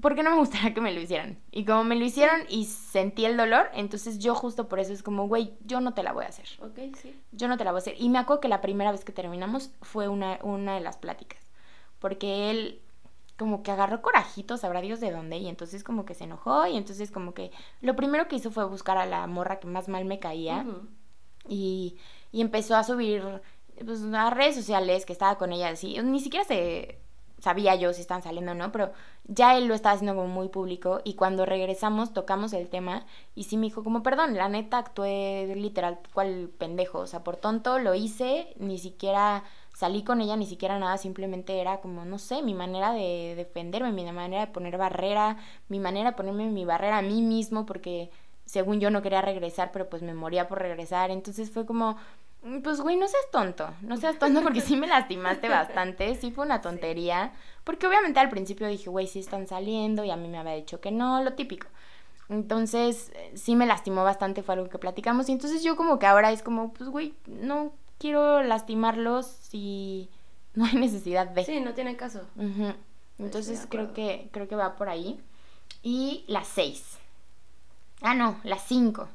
[0.01, 1.39] ¿Por qué no me gustaría que me lo hicieran?
[1.51, 5.03] Y como me lo hicieron y sentí el dolor, entonces yo justo por eso es
[5.03, 6.45] como, güey, yo no te la voy a hacer.
[6.61, 7.19] ok, sí.
[7.33, 7.95] Yo no te la voy a hacer.
[7.99, 11.48] Y me acuerdo que la primera vez que terminamos fue una, una de las pláticas.
[11.99, 12.81] Porque él
[13.37, 16.75] como que agarró corajitos, sabrá Dios de dónde, y entonces como que se enojó, y
[16.75, 20.03] entonces como que lo primero que hizo fue buscar a la morra que más mal
[20.05, 20.65] me caía,
[21.47, 21.97] y,
[22.33, 23.23] y empezó a subir
[23.83, 26.99] pues, a redes sociales que estaba con ella así, ni siquiera se
[27.39, 28.91] sabía yo si estaban saliendo o no, pero
[29.25, 33.45] ya él lo estaba haciendo como muy público y cuando regresamos tocamos el tema y
[33.45, 37.79] sí me dijo como, perdón, la neta actué literal cual pendejo, o sea, por tonto
[37.79, 39.43] lo hice, ni siquiera
[39.79, 43.93] salí con ella, ni siquiera nada, simplemente era como, no sé, mi manera de defenderme,
[43.93, 45.37] mi manera de poner barrera,
[45.69, 48.11] mi manera de ponerme mi barrera a mí mismo porque
[48.43, 51.95] según yo no quería regresar, pero pues me moría por regresar, entonces fue como,
[52.43, 55.47] "Mm, pues güey, no seas tonto, no seas tonto porque sí me lastimaste
[55.87, 57.31] bastante, sí fue una tontería,
[57.63, 60.81] porque obviamente al principio dije, güey, sí están saliendo y a mí me había dicho
[60.81, 61.67] que no, lo típico.
[62.27, 65.29] Entonces, eh, sí me lastimó bastante, fue algo que platicamos.
[65.29, 70.09] Y entonces yo como que ahora es como, pues, güey, no quiero lastimarlos si
[70.55, 71.45] no hay necesidad de.
[71.45, 72.21] Sí, no tiene caso.
[73.19, 75.19] Entonces creo que, creo que va por ahí.
[75.83, 76.97] Y las seis.
[78.01, 79.07] Ah, no, las cinco.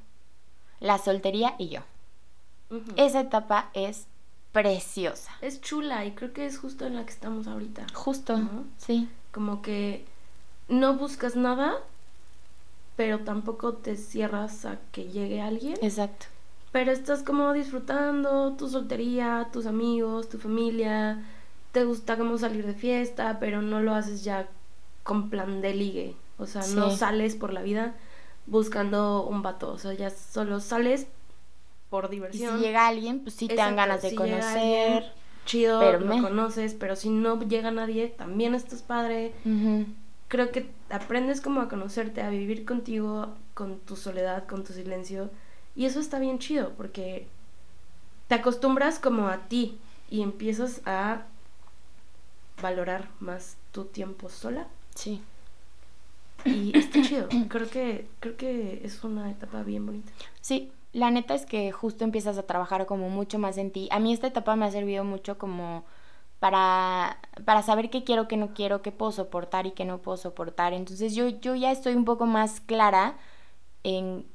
[0.81, 1.81] La soltería y yo.
[2.97, 4.07] Esa etapa es
[4.53, 5.33] preciosa.
[5.41, 7.87] Es chula y creo que es justo en la que estamos ahorita.
[7.95, 8.65] Justo, Ujú.
[8.79, 9.09] sí.
[9.33, 10.05] Como que
[10.69, 11.75] no buscas nada,
[12.97, 15.77] pero tampoco te cierras a que llegue alguien.
[15.83, 16.27] Exacto.
[16.75, 21.23] Pero estás como disfrutando tu soltería, tus amigos, tu familia.
[21.71, 24.49] Te gusta como salir de fiesta, pero no lo haces ya
[25.05, 26.17] con plan de ligue.
[26.37, 27.95] O sea, no sales por la vida
[28.47, 29.71] buscando un vato.
[29.73, 31.07] O sea, ya solo sales
[31.91, 32.59] por Y diversión.
[32.59, 34.43] si llega alguien, pues sí te dan ganas de si conocer.
[34.43, 35.05] alguien,
[35.47, 39.33] chido, pero lo me- conoces, pero si no llega nadie, también estás padre.
[40.27, 45.31] Creo que aprendes como a conocerte, a vivir contigo, con tu soledad, con tu silencio.
[45.77, 47.27] Y eso está bien chido, porque
[48.29, 49.79] te acostumbras como a ti
[50.11, 51.23] y empiezas a
[52.63, 54.69] valorar más tu tiempo sola.
[54.95, 55.21] Sí.
[56.45, 57.29] Y está chido.
[57.49, 60.13] Creo que, creo que es una etapa bien bonita.
[60.41, 63.89] Sí, la neta es que justo empiezas a trabajar como mucho más en ti.
[63.91, 65.85] A mí esta etapa me ha servido mucho como
[66.39, 70.17] para, para saber qué quiero, qué no quiero, qué puedo soportar y qué no puedo
[70.17, 70.73] soportar.
[70.73, 73.17] Entonces yo, yo ya estoy un poco más clara
[73.83, 74.27] en,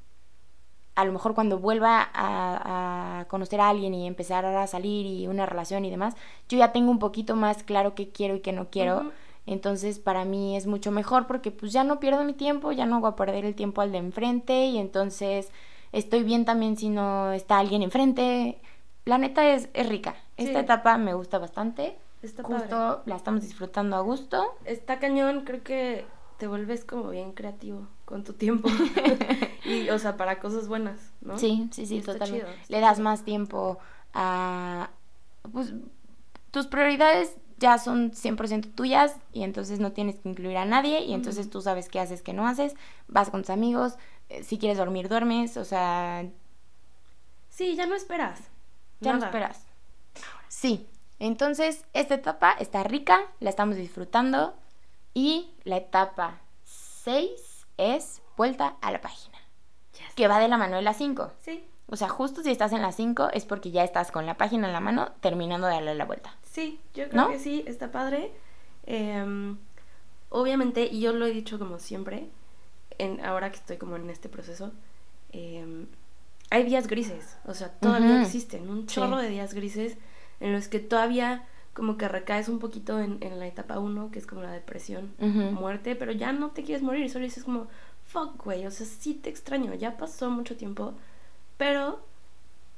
[1.00, 5.28] a lo mejor cuando vuelva a, a conocer a alguien y empezar a salir y
[5.28, 6.16] una relación y demás,
[6.50, 9.12] yo ya tengo un poquito más claro qué quiero y qué no quiero.
[9.46, 13.00] Entonces para mí es mucho mejor porque pues ya no pierdo mi tiempo, ya no
[13.00, 15.52] voy a perder el tiempo al de enfrente y entonces
[15.94, 18.60] estoy bien también si no está alguien enfrente.
[19.06, 20.16] La neta es, es rica.
[20.36, 21.98] Esta etapa me gusta bastante.
[22.22, 23.02] Está Justo padre.
[23.06, 24.44] la estamos disfrutando a gusto.
[24.66, 26.06] Está cañón, creo que
[26.38, 28.68] te vuelves como bien creativo con tu tiempo.
[29.66, 31.38] y, o sea, para cosas buenas, ¿no?
[31.38, 32.48] Sí, sí, sí, totalmente.
[32.48, 33.04] chido, Le das chido.
[33.04, 33.78] más tiempo
[34.16, 34.90] a...
[35.54, 35.74] Pues
[36.50, 41.14] tus prioridades ya son 100% tuyas y entonces no tienes que incluir a nadie y
[41.14, 42.74] entonces tú sabes qué haces, qué no haces,
[43.08, 43.94] vas con tus amigos,
[44.30, 46.26] eh, si quieres dormir, duermes, o sea,
[47.50, 48.40] Sí, ya no esperas.
[49.02, 49.66] ya no esperas.
[50.48, 50.88] Sí,
[51.20, 54.56] entonces esta etapa está rica, la estamos disfrutando
[55.14, 57.30] y la etapa 6
[57.80, 59.38] es vuelta a la página,
[59.94, 60.14] Yes.
[60.16, 61.32] que va de la mano de la 5.
[61.40, 64.38] Sí, O sea, justo si estás en la 5 es porque ya estás con la
[64.38, 66.36] página en la mano terminando de darle la vuelta.
[66.44, 67.30] sí, yo creo ¿No?
[67.30, 68.32] que sí, está padre.
[68.86, 69.58] Em,
[70.30, 72.30] obviamente, y yo lo he dicho como siempre,
[72.98, 74.72] en, ahora que estoy como en este proceso,
[75.32, 75.88] em,
[76.52, 78.96] hay días grises, o sea, todavía existen un Sí.
[78.96, 79.98] chorro de días grises
[80.40, 81.46] en los que todavía
[81.80, 85.14] como que recaes un poquito en, en la etapa 1, que es como la depresión,
[85.20, 87.68] muerte, pero ya no te quieres morir, solo dices como,
[88.06, 90.94] fuck, güey, o sea, sí te extraño, ya pasó mucho tiempo,
[91.58, 92.02] pero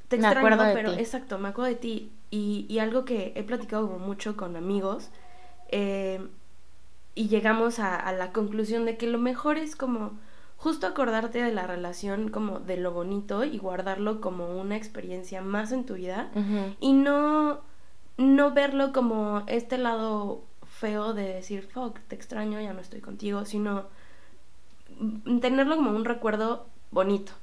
[0.08, 1.00] te Me extraño, acuerdo de pero ti.
[1.00, 2.12] exacto, me acuerdo de ti.
[2.30, 5.10] Y, y algo que he platicado como mucho con amigos,
[5.70, 6.26] eh,
[7.16, 10.12] y llegamos a, a la conclusión de que lo mejor es como
[10.58, 15.72] justo acordarte de la relación como de lo bonito y guardarlo como una experiencia más
[15.72, 16.30] en tu vida
[16.80, 17.62] y no,
[18.18, 23.46] no verlo como este lado feo de decir, fuck, te extraño, ya no estoy contigo,
[23.46, 23.88] sino
[25.42, 27.34] tenerlo como un recuerdo bonito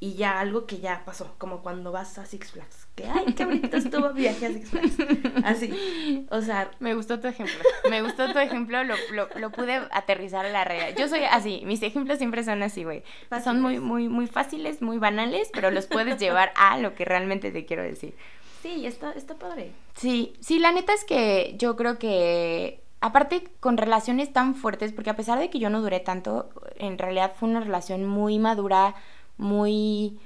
[0.00, 2.86] y ya algo que ya pasó, como cuando vas a Six Flags.
[2.94, 4.96] Que, ay, qué bonito estuvo viaje a Six Flags.
[5.44, 6.70] Así, o sea...
[6.78, 7.58] Me gustó tu ejemplo,
[7.90, 10.96] me gustó tu ejemplo, lo, lo, lo pude aterrizar a la realidad.
[10.96, 13.02] Yo soy así, mis ejemplos siempre son así, güey.
[13.42, 17.50] Son muy, muy, muy fáciles, muy banales, pero los puedes llevar a lo que realmente
[17.50, 18.14] te quiero decir.
[18.62, 19.72] Sí, está, está padre.
[19.94, 25.10] Sí, sí, la neta es que yo creo que aparte con relaciones tan fuertes, porque
[25.10, 28.94] a pesar de que yo no duré tanto, en realidad fue una relación muy madura,
[29.36, 30.18] muy,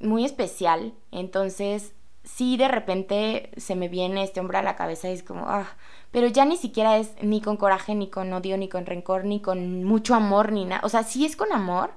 [0.00, 0.92] muy especial.
[1.10, 5.48] Entonces, sí, de repente se me viene este hombre a la cabeza y es como,
[5.48, 5.66] ah,
[6.12, 9.40] pero ya ni siquiera es ni con coraje, ni con odio, ni con rencor, ni
[9.40, 10.82] con mucho amor, ni nada.
[10.84, 11.90] O sea, sí es con amor,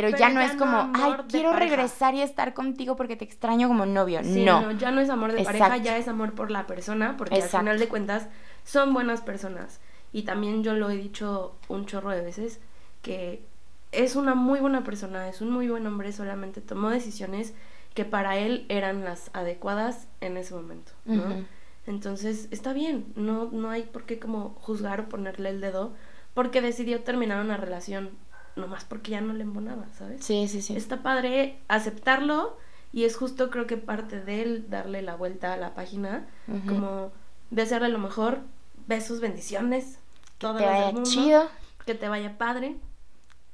[0.00, 3.86] pero, ya no es como, ay, quiero regresar y estar contigo porque te extraño como
[3.86, 4.20] novio.
[4.22, 4.72] no.
[4.72, 7.78] ya no es amor de pareja, ya es amor por la persona, porque al final
[7.78, 8.28] de cuentas
[8.64, 9.80] son buenas personas.
[10.12, 12.60] Y también yo lo he dicho un chorro de veces,
[13.00, 13.42] que
[13.90, 17.54] es una muy buena persona, es un muy buen hombre, solamente tomó decisiones
[17.94, 21.46] que para él eran las adecuadas en ese momento, ¿no?
[21.86, 25.94] Entonces, está bien, no, no hay por qué como juzgar o ponerle el dedo
[26.34, 28.10] porque decidió terminar una relación
[28.56, 30.24] nomás porque ya no le embonaba, ¿sabes?
[30.24, 30.76] Sí, sí, sí.
[30.76, 32.56] Está padre aceptarlo
[32.92, 36.26] y es justo creo que parte de él darle la vuelta a la página,
[36.66, 37.12] como
[37.50, 38.40] desearle lo mejor,
[38.86, 39.98] besos, bendiciones,
[40.38, 41.48] que te vaya chido,
[41.84, 42.76] que te vaya padre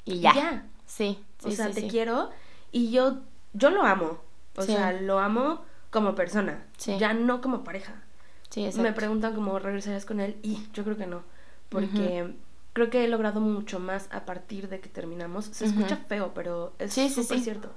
[0.04, 0.66] y ya.
[0.86, 2.30] Sí, O sea, te quiero
[2.70, 3.20] y yo,
[3.52, 4.20] yo lo amo.
[4.56, 8.02] O sea, lo amo como persona, ya no como pareja.
[8.50, 11.22] Sí, Me preguntan cómo regresarías con él y yo creo que no,
[11.70, 12.34] porque
[12.72, 15.46] creo que he logrado mucho más a partir de que terminamos.
[15.46, 17.70] Se escucha feo, pero es súper cierto.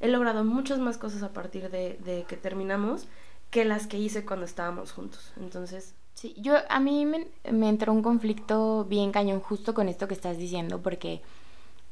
[0.00, 3.06] He logrado muchas más cosas a partir de, de, que terminamos
[3.50, 5.32] que las que hice cuando estábamos juntos.
[5.40, 5.94] Entonces...
[6.14, 10.14] Sí, yo a mí me, me entró un conflicto bien cañón justo con esto que
[10.14, 11.22] estás diciendo, porque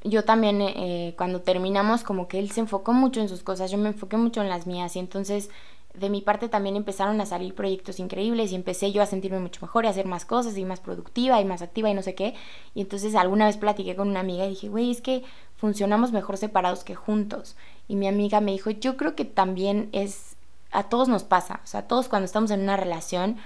[0.04, 3.78] yo también eh, cuando terminamos como que él se enfocó mucho en sus cosas, yo
[3.78, 5.50] me enfoqué mucho en las mías y entonces
[5.98, 9.60] de mi parte también empezaron a salir proyectos increíbles y empecé yo a sentirme mucho
[9.62, 12.14] mejor y a hacer más cosas y más productiva y más activa y no sé
[12.14, 12.34] qué.
[12.74, 15.24] Y entonces alguna vez platiqué con una amiga y dije, güey, es que
[15.56, 17.56] funcionamos mejor separados que juntos.
[17.88, 20.36] Y mi amiga me dijo, yo creo que también es,
[20.70, 23.36] a todos nos pasa, o sea, todos cuando estamos en una relación,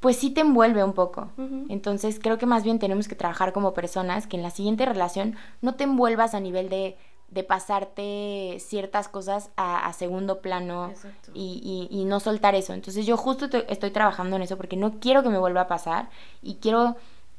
[0.00, 1.28] pues sí te envuelve un poco.
[1.68, 5.36] Entonces creo que más bien tenemos que trabajar como personas que en la siguiente relación
[5.60, 6.96] no te envuelvas a nivel de,
[7.30, 10.92] de pasarte ciertas cosas a, segundo plano
[11.32, 12.72] y, y, no soltar eso.
[12.72, 16.10] Entonces yo justo estoy trabajando en eso porque no quiero que me vuelva a pasar
[16.42, 16.96] y quiero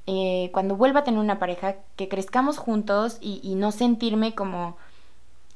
[0.07, 4.77] eh, cuando vuelva a tener una pareja que crezcamos juntos y, y no sentirme como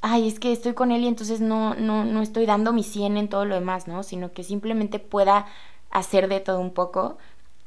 [0.01, 3.17] ay, es que estoy con él y entonces no, no, no estoy dando mi 100
[3.17, 4.03] en todo lo demás, ¿no?
[4.03, 5.47] Sino que simplemente pueda
[5.89, 7.17] hacer de todo un poco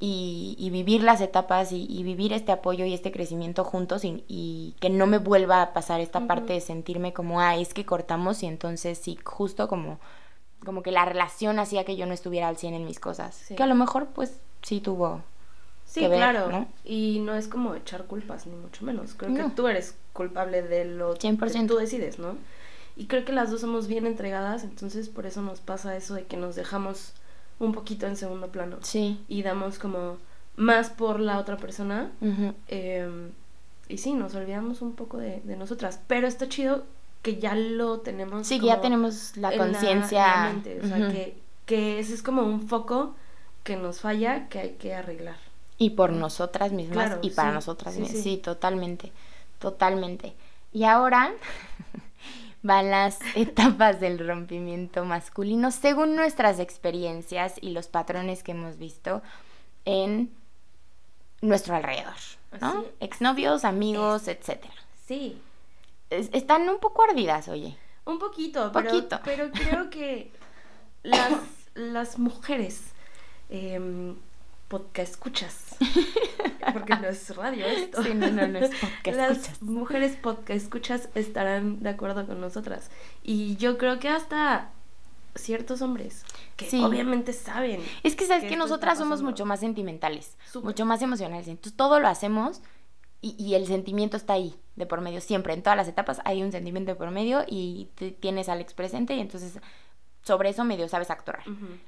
[0.00, 5.06] y, vivir las etapas y, vivir este apoyo y este crecimiento juntos y, que no
[5.06, 8.98] me vuelva a pasar esta parte de sentirme como, ah, es que cortamos y entonces
[8.98, 9.98] sí, justo como,
[10.64, 13.46] como que la relación hacía que yo no estuviera al 100 en mis cosas.
[13.56, 15.22] Que a lo mejor pues sí tuvo
[15.88, 16.66] Sí, claro.
[16.84, 19.14] Y no es como echar culpas, ni mucho menos.
[19.14, 21.50] Creo que tú eres culpable de lo 100%.
[21.50, 22.36] que tú decides, ¿no?
[22.94, 26.26] Y creo que las dos somos bien entregadas, entonces por eso nos pasa eso de
[26.26, 27.14] que nos dejamos
[27.58, 28.78] un poquito en segundo plano.
[28.82, 29.20] Sí.
[29.28, 30.16] Y damos como
[30.56, 32.10] más por la otra persona.
[32.68, 33.30] Em,
[33.88, 36.00] y sí, nos olvidamos un poco de, nosotras.
[36.06, 36.84] Pero está chido
[37.22, 38.46] que ya lo tenemos.
[38.46, 40.54] Sí, que ya tenemos la conciencia.
[40.82, 43.14] O sea, que, que ese es como un foco
[43.64, 45.36] que nos falla que hay que arreglar.
[45.76, 48.22] Y por nosotras mismas y para nosotras mismas.
[48.22, 49.12] sí, totalmente.
[49.58, 50.34] Totalmente.
[50.72, 51.32] Y ahora
[52.62, 59.22] van las etapas del rompimiento masculino según nuestras experiencias y los patrones que hemos visto
[59.84, 60.30] en
[61.40, 62.16] nuestro alrededor,
[62.60, 62.84] ¿no?
[63.00, 64.74] Exnovios, amigos, etcétera.
[65.06, 65.40] Sí.
[66.10, 67.76] están un poco ardidas, oye.
[68.04, 69.20] Un poquito, Poquito.
[69.24, 70.32] Pero, creo que
[71.02, 71.32] las,
[71.74, 72.80] las mujeres
[73.50, 74.14] eh,
[74.68, 75.76] podcast escuchas.
[76.72, 78.02] Porque no es radio esto.
[78.02, 82.90] Sí, no, no, no es podcast Las mujeres podcast escuchas estarán de acuerdo con nosotras.
[83.22, 84.70] Y yo creo que hasta
[85.34, 86.24] ciertos hombres
[86.56, 87.82] que obviamente saben.
[88.02, 91.48] Es que sabes que, nosotras somos mucho más sentimentales, mucho más emocionales.
[91.48, 92.60] Entonces todo lo hacemos
[93.20, 95.20] y, y, el sentimiento está ahí, de por medio.
[95.20, 97.88] Siempre, en todas las etapas hay un sentimiento de por medio y
[98.20, 99.58] tienes al ex presente y entonces
[100.22, 101.42] sobre eso medio sabes actuar.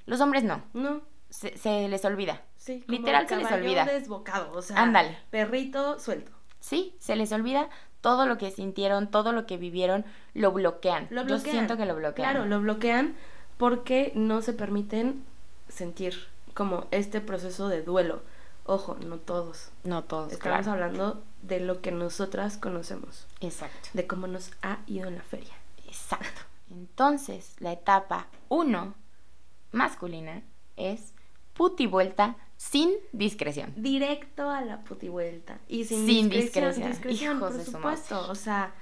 [0.07, 0.63] Los hombres no.
[0.73, 2.43] No se, les olvida.
[2.57, 3.85] Sí, literal se les olvida.
[3.85, 5.17] desbocado, o sea, Ándale.
[5.31, 6.33] perrito suelto.
[6.61, 11.07] Sí, se les olvida todo lo que sintieron, todo lo que vivieron, lo bloquean.
[11.11, 11.45] Lo bloquean.
[11.45, 12.31] Yo siento que lo bloquean.
[12.33, 13.15] Claro, lo bloquean
[13.57, 15.25] porque no se permiten
[15.69, 16.15] sentir
[16.55, 18.23] como este proceso de duelo.
[18.65, 19.71] Ojo, no todos.
[19.85, 20.73] No todos, Estamos claro.
[20.85, 23.89] hablando de lo que nosotras conocemos, Exacto.
[23.95, 25.55] de cómo nos ha ido en la feria.
[25.87, 26.43] Exacto.
[26.71, 28.95] Entonces, la etapa 1
[29.73, 30.43] masculina
[30.77, 31.13] es
[31.61, 33.75] puti vuelta sin discreción.
[33.77, 35.59] Directo a la puti vuelta.
[35.69, 37.37] Y sin, Sin discreción, discreción.
[37.37, 38.31] Hijos por de su supuesto.
[38.31, 38.73] O sea,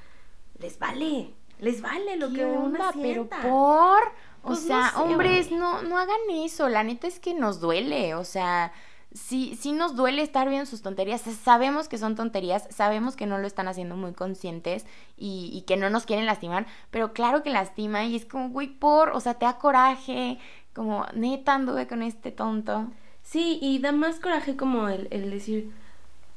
[0.60, 1.34] les vale.
[1.58, 2.90] Les vale lo ¿Qué que onda?
[2.92, 6.68] una Pero por, o Pues no sea, sé, hombres, no, no hagan eso.
[6.68, 8.14] La neta es que nos duele.
[8.14, 8.72] O sea,
[9.12, 11.22] sí, sí nos duele estar viendo sus tonterías.
[11.22, 14.86] Sabemos que son tonterías, sabemos que no lo están haciendo muy conscientes
[15.16, 18.68] y, y que no nos quieren lastimar, pero claro que lastima y es como, güey,
[18.68, 20.38] por, o sea, te da coraje,
[20.78, 22.86] como, neta anduve con este tonto.
[23.22, 25.70] Sí, y da más coraje como el, el decir,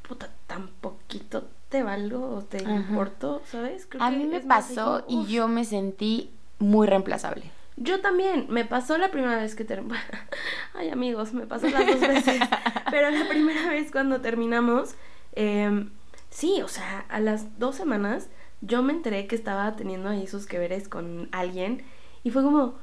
[0.08, 2.72] puta, tan poquito te valgo o te Ajá.
[2.74, 3.86] importo, ¿sabes?
[3.88, 7.50] Creo A que mí me pasó como, y yo me sentí muy reemplazable.
[7.78, 10.04] Yo también, me pasó la primera vez que terminamos.
[10.74, 12.42] Ay, amigos, me pasó las dos veces.
[12.92, 14.96] Pero la primera vez cuando terminamos,
[15.34, 15.92] em,
[16.30, 18.28] sí, o sea, a las dos semanas
[18.60, 21.84] yo me enteré que estaba teniendo ahí sus que veres con alguien
[22.24, 22.76] y fue como,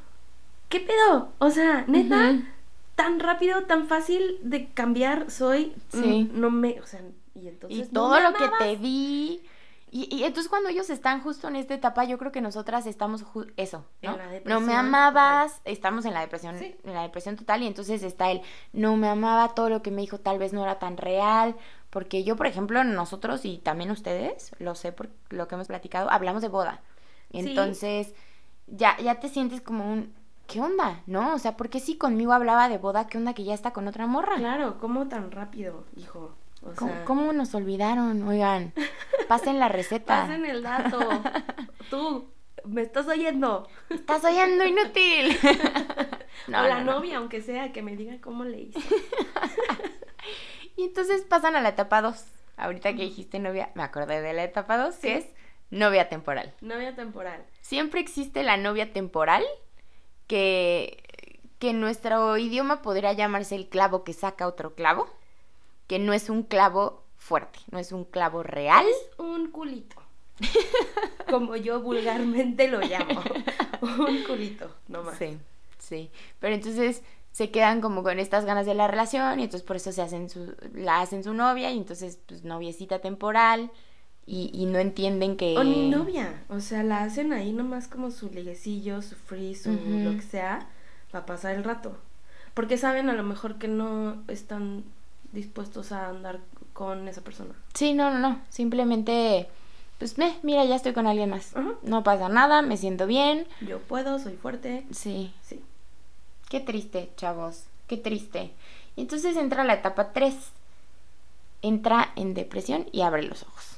[0.68, 1.32] ¿qué pedo?
[1.38, 2.36] O sea, neta,
[2.94, 5.74] tan rápido, tan fácil de cambiar soy.
[5.88, 6.30] Sí.
[6.32, 7.00] Mm, No me, o sea,
[7.34, 7.78] y entonces.
[7.78, 9.42] Y no todo me lo que te di.
[9.90, 13.24] Y, y entonces cuando ellos están justo en esta etapa, yo creo que nosotras estamos
[13.56, 14.12] eso, ¿no?
[14.12, 16.76] En la no me amabas, estamos en la depresión, Sí.
[16.84, 18.42] en la depresión total, y entonces está el
[18.74, 21.56] no me amaba, todo lo que me dijo tal vez no era tan real,
[21.88, 26.10] porque yo, por ejemplo, nosotros y también ustedes, lo sé por lo que hemos platicado,
[26.10, 26.82] hablamos de boda.
[27.30, 27.38] Sí.
[27.38, 28.12] Entonces,
[28.66, 30.12] ya, ya te sientes como un
[30.48, 31.02] ¿qué onda?
[31.06, 31.34] ¿No?
[31.34, 33.86] O sea, ¿por qué si conmigo hablaba de boda, qué onda que ya está con
[33.86, 34.34] otra morra?
[34.36, 36.34] Claro, ¿cómo tan rápido, hijo?
[36.62, 38.26] O ¿Cómo, sea, cómo nos olvidaron?
[38.26, 38.72] Oigan,
[39.28, 40.22] pasen la receta.
[40.26, 40.98] Pasen el dato.
[41.90, 42.30] Tú,
[42.64, 43.68] ¿me estás oyendo?
[43.90, 45.38] Estás oyendo inútil.
[46.46, 46.92] No, o la no, no.
[46.92, 48.80] novia, aunque sea, que me diga cómo le hice.
[50.76, 52.24] Y entonces pasan a la etapa 2.
[52.56, 55.26] Ahorita que dijiste novia, me acordé de la etapa 2, que es
[55.70, 56.54] novia temporal.
[56.62, 57.44] Novia temporal.
[57.60, 59.44] Siempre existe la novia temporal,
[60.28, 61.02] que,
[61.58, 65.08] que nuestro idioma podría llamarse el clavo que saca otro clavo,
[65.88, 68.86] que no es un clavo fuerte, no es un clavo real.
[68.86, 69.96] Es un culito.
[71.28, 73.22] Como yo vulgarmente lo llamo.
[73.82, 75.18] un culito, no más.
[75.18, 75.36] Sí,
[75.78, 76.10] sí.
[76.38, 79.92] Pero entonces se quedan como con estas ganas de la relación y entonces por eso
[79.92, 83.70] se hacen su, la hacen su novia y entonces pues noviecita temporal
[84.28, 85.56] y, y no entienden que...
[85.56, 86.42] O ni novia.
[86.50, 90.68] O sea, la hacen ahí nomás como su liguecillo, su free, su lo que sea,
[91.10, 91.96] para pasar el rato.
[92.52, 94.84] Porque saben a lo mejor que no están
[95.32, 96.40] dispuestos a andar
[96.74, 97.54] con esa persona.
[97.72, 98.42] Sí, no, no, no.
[98.50, 99.48] Simplemente,
[99.98, 101.54] pues, me, mira, ya estoy con alguien más.
[101.82, 103.46] No pasa nada, me siento bien.
[103.62, 104.84] Yo puedo, soy fuerte.
[104.90, 105.32] Sí.
[105.42, 105.62] Sí.
[106.50, 107.64] Qué triste, chavos.
[107.86, 108.52] Qué triste.
[108.94, 110.34] Y entonces entra la etapa 3.
[111.62, 113.77] Entra en depresión y abre los ojos.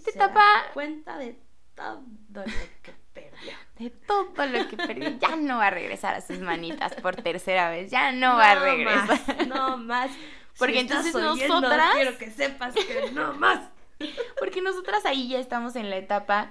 [0.00, 0.08] Así es.
[0.08, 1.38] Esta Se da etapa- cuenta de
[1.74, 2.02] todo
[2.34, 2.44] lo
[2.82, 3.52] que perdió.
[3.78, 7.68] De todo lo que perdió, ya no va a regresar a sus manitas por tercera
[7.70, 7.90] vez.
[7.90, 9.06] Ya no, va a regresar.
[9.08, 10.10] Más, no más.
[10.58, 13.60] Porque Si entonces oyendo, nosotras- Quiero que sepas que no más.
[14.38, 16.50] Porque nosotras ahí ya estamos en la etapa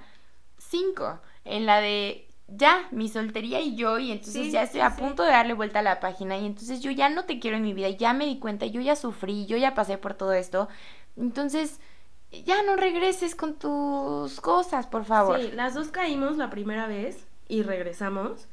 [0.58, 4.90] 5, en la de ya, mi soltería y yo, y entonces Sí, ya estoy a
[4.92, 5.00] sí.
[5.00, 7.64] punto de darle vuelta a la página, y entonces yo ya no te quiero en
[7.64, 10.68] mi vida, ya me di cuenta, yo ya sufrí, yo ya pasé por todo esto,
[11.16, 11.80] entonces
[12.32, 15.40] ya no regreses con tus cosas, por favor.
[15.40, 18.46] Sí, las dos caímos la primera vez y regresamos.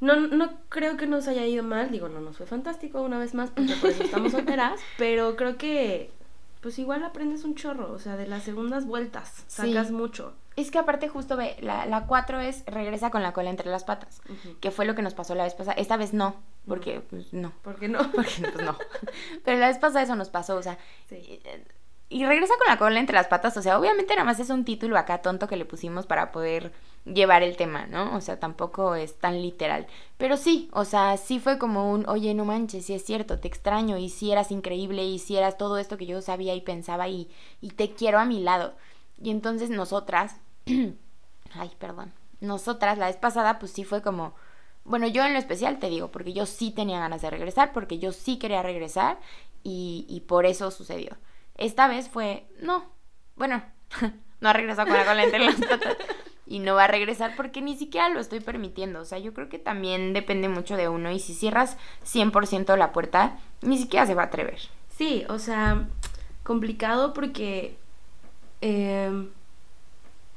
[0.00, 3.32] No, no creo que nos haya ido mal, digo, no nos fue fantástico una vez
[3.34, 6.10] más, porque por eso estamos solteras, pero creo que
[6.60, 9.92] pues igual aprendes un chorro, o sea, de las segundas vueltas sacas Sí.
[9.92, 10.34] mucho.
[10.56, 13.84] Es que aparte justo ve, la, la 4 es regresa con la cola entre las
[13.84, 14.22] patas,
[14.60, 17.52] que fue lo que nos pasó la vez pasada, esta vez no, porque pues no.
[17.62, 17.98] ¿Por qué no?
[18.12, 18.76] Porque pues no.
[19.44, 21.40] Pero la vez pasada eso nos pasó, o sea, Sí.
[22.08, 24.64] Y, regresa con la cola entre las patas, o sea, obviamente nada más es un
[24.64, 26.72] título acá tonto que le pusimos para poder
[27.04, 28.16] llevar el tema, ¿no?
[28.16, 29.86] O sea, tampoco es tan literal.
[30.16, 33.48] Pero sí, o sea, sí fue como un, oye, no manches, sí es cierto, te
[33.48, 37.08] extraño y sí eras increíble y sí eras todo esto que yo sabía y pensaba
[37.08, 38.74] y, y te quiero a mi lado.
[39.20, 40.36] Y entonces nosotras,
[40.66, 44.34] ay, perdón, nosotras la vez pasada pues sí fue como,
[44.84, 47.98] bueno, yo en lo especial te digo, porque yo sí tenía ganas de regresar, porque
[47.98, 49.18] yo sí quería regresar
[49.62, 51.16] y, y por eso sucedió.
[51.56, 52.84] Esta vez fue, no,
[53.36, 53.62] bueno,
[54.40, 55.96] no ha regresado con la cola entre las patas
[56.46, 59.00] y no va a regresar porque ni siquiera lo estoy permitiendo.
[59.00, 62.92] O sea, yo creo que también depende mucho de uno y si cierras 100% la
[62.92, 64.58] puerta, ni siquiera se va a atrever.
[64.96, 65.88] Sí, o sea,
[66.42, 67.76] complicado porque
[68.60, 69.30] em,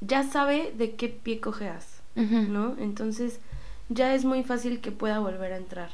[0.02, 1.98] ya sabe de qué pie cojeas.
[2.18, 2.76] ¿no?
[2.80, 3.40] Entonces
[3.90, 5.92] ya es muy fácil que pueda volver a entrar.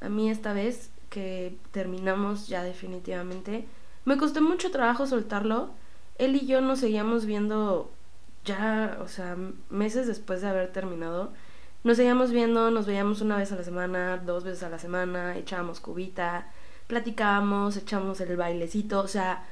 [0.00, 3.64] A mí esta vez que terminamos ya definitivamente,
[4.04, 5.70] me costó mucho trabajo soltarlo.
[6.18, 7.90] Él y yo nos seguíamos viendo
[8.44, 9.36] ya, o sea,
[9.70, 11.32] meses después de haber terminado.
[11.84, 15.36] Nos seguíamos viendo, nos veíamos una vez a la semana, dos veces a la semana,
[15.36, 16.46] echábamos cubita,
[16.86, 19.44] platicábamos, echábamos el bailecito, o sea,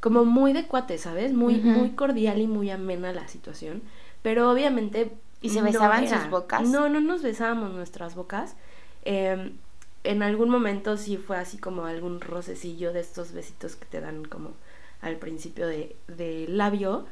[0.00, 1.32] como muy de cuate, ¿sabes?
[1.32, 3.82] Muy, muy cordial y muy amena la situación.
[4.22, 5.12] Pero obviamente.
[5.40, 6.68] ¿Y se besaban sus bocas?
[6.68, 8.56] No, no nos besábamos nuestras bocas.
[9.04, 9.58] Em,
[10.04, 14.24] en algún momento sí fue así como algún rocecillo de estos besitos que te dan
[14.24, 14.52] como
[15.00, 17.06] al principio de, de labio.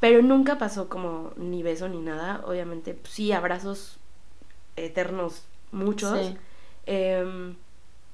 [0.00, 2.42] Pero nunca pasó como ni beso ni nada.
[2.44, 3.96] Obviamente, pues, sí, abrazos
[4.76, 6.32] eternos, muchos.
[6.84, 7.56] Em,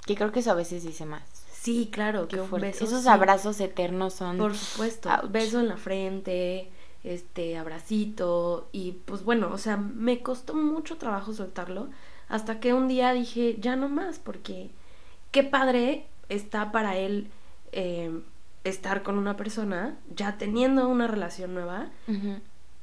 [0.07, 1.23] que creo que eso a veces dice más.
[1.53, 4.39] Sí, claro, que Esos abrazos eternos son.
[4.39, 5.11] Por supuesto.
[5.29, 6.71] Beso en la frente,
[7.03, 8.69] este, abracito.
[8.73, 11.89] Y pues bueno, o sea, me costó mucho trabajo soltarlo.
[12.33, 14.71] Hasta que un día dije, ya no más, porque
[15.33, 17.29] qué padre está para él
[17.73, 18.23] em,
[18.65, 21.91] estar con una persona, ya teniendo una relación nueva,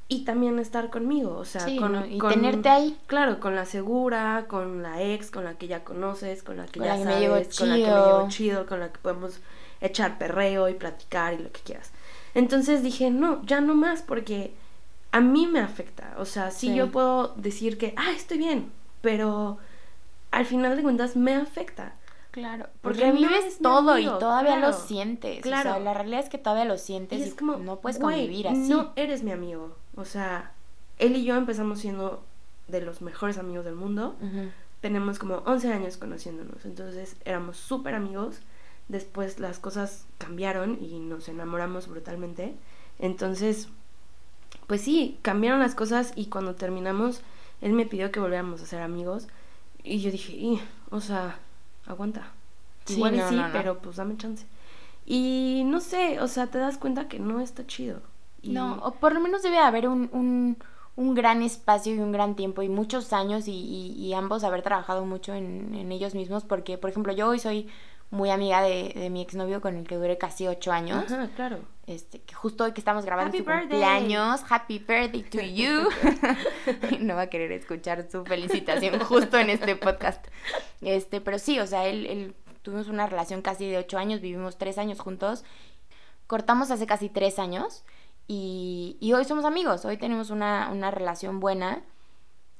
[0.06, 2.96] y también estar conmigo, o sea, con, y tenerte ahí.
[3.08, 6.78] Claro, con la segura, con la ex, con la que ya conoces, con la que
[6.78, 9.40] ya sabes, con la que me llevo chido, con la que podemos
[9.80, 11.90] echar perreo y platicar y lo que quieras.
[12.34, 14.54] Entonces dije, no, ya no más, porque
[15.10, 16.14] a mí me afecta.
[16.18, 18.70] O sea, sí, yo puedo decir que, ah, estoy bien,
[19.00, 19.58] pero
[20.30, 21.94] al final de cuentas me afecta.
[22.30, 25.42] Claro, porque, vives todo y todavía lo sientes.
[25.42, 25.70] Claro.
[25.70, 28.46] O sea, la realidad es que todavía lo sientes y, es como, no puedes convivir
[28.46, 28.68] así.
[28.68, 29.76] No eres mi amigo.
[29.96, 30.52] O sea,
[30.98, 32.24] él y yo empezamos siendo
[32.68, 34.16] de los mejores amigos del mundo.
[34.80, 36.64] Tenemos como 11 años conociéndonos.
[36.64, 38.38] Entonces éramos súper amigos.
[38.88, 42.54] Después las cosas cambiaron y nos enamoramos brutalmente.
[43.00, 43.68] Entonces,
[44.66, 47.22] pues sí, cambiaron las cosas y cuando terminamos,
[47.60, 49.28] él me pidió que volviéramos a ser amigos.
[49.82, 51.38] Y yo dije, o sea,
[51.86, 52.32] aguanta.
[52.88, 54.46] Igual sí, pero pues dame chance.
[55.06, 58.00] Y no sé, o sea, te das cuenta que no está chido.
[58.42, 60.56] No, o por lo menos debe haber un, un,
[60.96, 65.04] un, gran espacio y un gran tiempo y muchos años y, y, ambos haber trabajado
[65.04, 67.68] mucho en, en, ellos mismos porque, por ejemplo, yo hoy soy
[68.10, 71.10] muy amiga de, de mi exnovio con el que duré casi ocho años.
[71.10, 71.60] Ajá, claro.
[71.86, 75.88] Este, que justo hoy que estamos grabando su cumpleaños, Happy Birthday to you.
[77.00, 80.24] no va a querer escuchar su felicitación justo en este podcast.
[80.80, 84.58] Este, pero sí, o sea, él, él tuvimos una relación casi de ocho años, vivimos
[84.58, 85.44] tres años juntos.
[86.26, 87.84] Cortamos hace casi tres años
[88.28, 91.82] y, y hoy somos amigos, hoy tenemos una, una relación buena.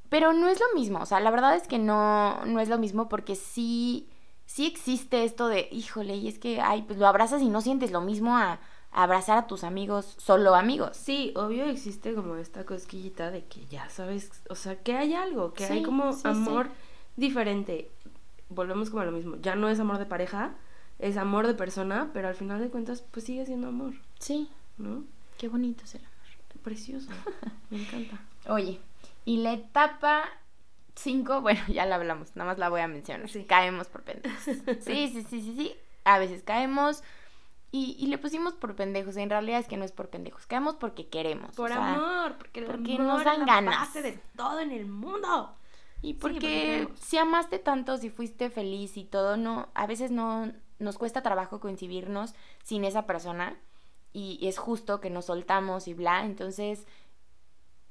[0.09, 2.79] Pero no es lo mismo, o sea, la verdad es que no, no es lo
[2.79, 4.09] mismo porque sí
[4.51, 7.93] sí existe esto de, híjole, y es que, ay, pues lo abrazas y no sientes
[7.93, 8.59] lo mismo a,
[8.91, 10.97] abrazar a tus amigos, solo amigos.
[10.97, 15.55] Sí, obvio existe como esta cosquillita de que ya sabes, o sea, que hay algo,
[15.55, 16.69] que hay como amor
[17.17, 17.89] diferente.
[18.49, 20.55] Volvemos como a lo mismo, ya no es amor de pareja,
[20.99, 23.95] es amor de persona, pero al final de cuentas, pues sigue siendo amor.
[24.19, 24.49] Sí.
[24.79, 25.05] ¿No?
[25.39, 26.65] Qué bonito es el amor.
[26.65, 27.09] Precioso.
[27.71, 28.21] Me encanta.
[28.49, 28.81] Oye,
[29.25, 30.25] y la etapa
[31.01, 33.29] cinco, bueno, ya la hablamos, nada más la voy a mencionar.
[33.47, 34.41] Caemos por pendejos.
[34.81, 35.75] Sí, sí, sí, sí, sí.
[36.05, 37.03] A veces caemos
[37.73, 39.17] y, y, le pusimos por pendejos.
[39.17, 40.47] En realidad es que no es por pendejos.
[40.47, 41.55] Caemos porque queremos.
[41.55, 43.93] Por amor, porque, porque nos dan ganas.
[43.95, 45.55] de todo en el mundo.
[46.03, 50.97] Y porque, si amaste tanto, si fuiste feliz y todo, no, a veces no nos
[50.97, 53.59] cuesta trabajo coincidirnos sin esa persona.
[54.13, 56.25] Y es justo que nos soltamos y bla.
[56.25, 56.87] Entonces,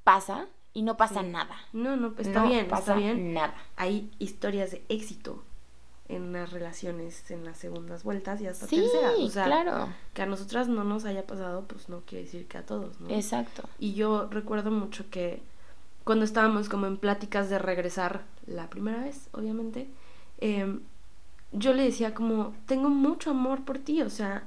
[0.03, 1.55] pasa y no pasa nada.
[1.73, 3.33] No, no, está bien, pasa bien.
[3.33, 3.53] Nada.
[3.75, 5.43] Hay historias de éxito
[6.09, 9.11] en las relaciones en las segundas vueltas y hasta sí, tercera.
[9.19, 9.89] O sea, claro.
[10.13, 13.09] que a nosotras no nos haya pasado, pues no quiere decir que a todos, ¿no?
[13.09, 13.63] Exacto.
[13.77, 15.41] Y yo recuerdo mucho que
[16.03, 19.87] cuando estábamos como en pláticas de regresar la primera vez, obviamente,
[20.39, 20.81] em,
[21.51, 24.43] yo le decía como, tengo mucho amor por ti, o sea,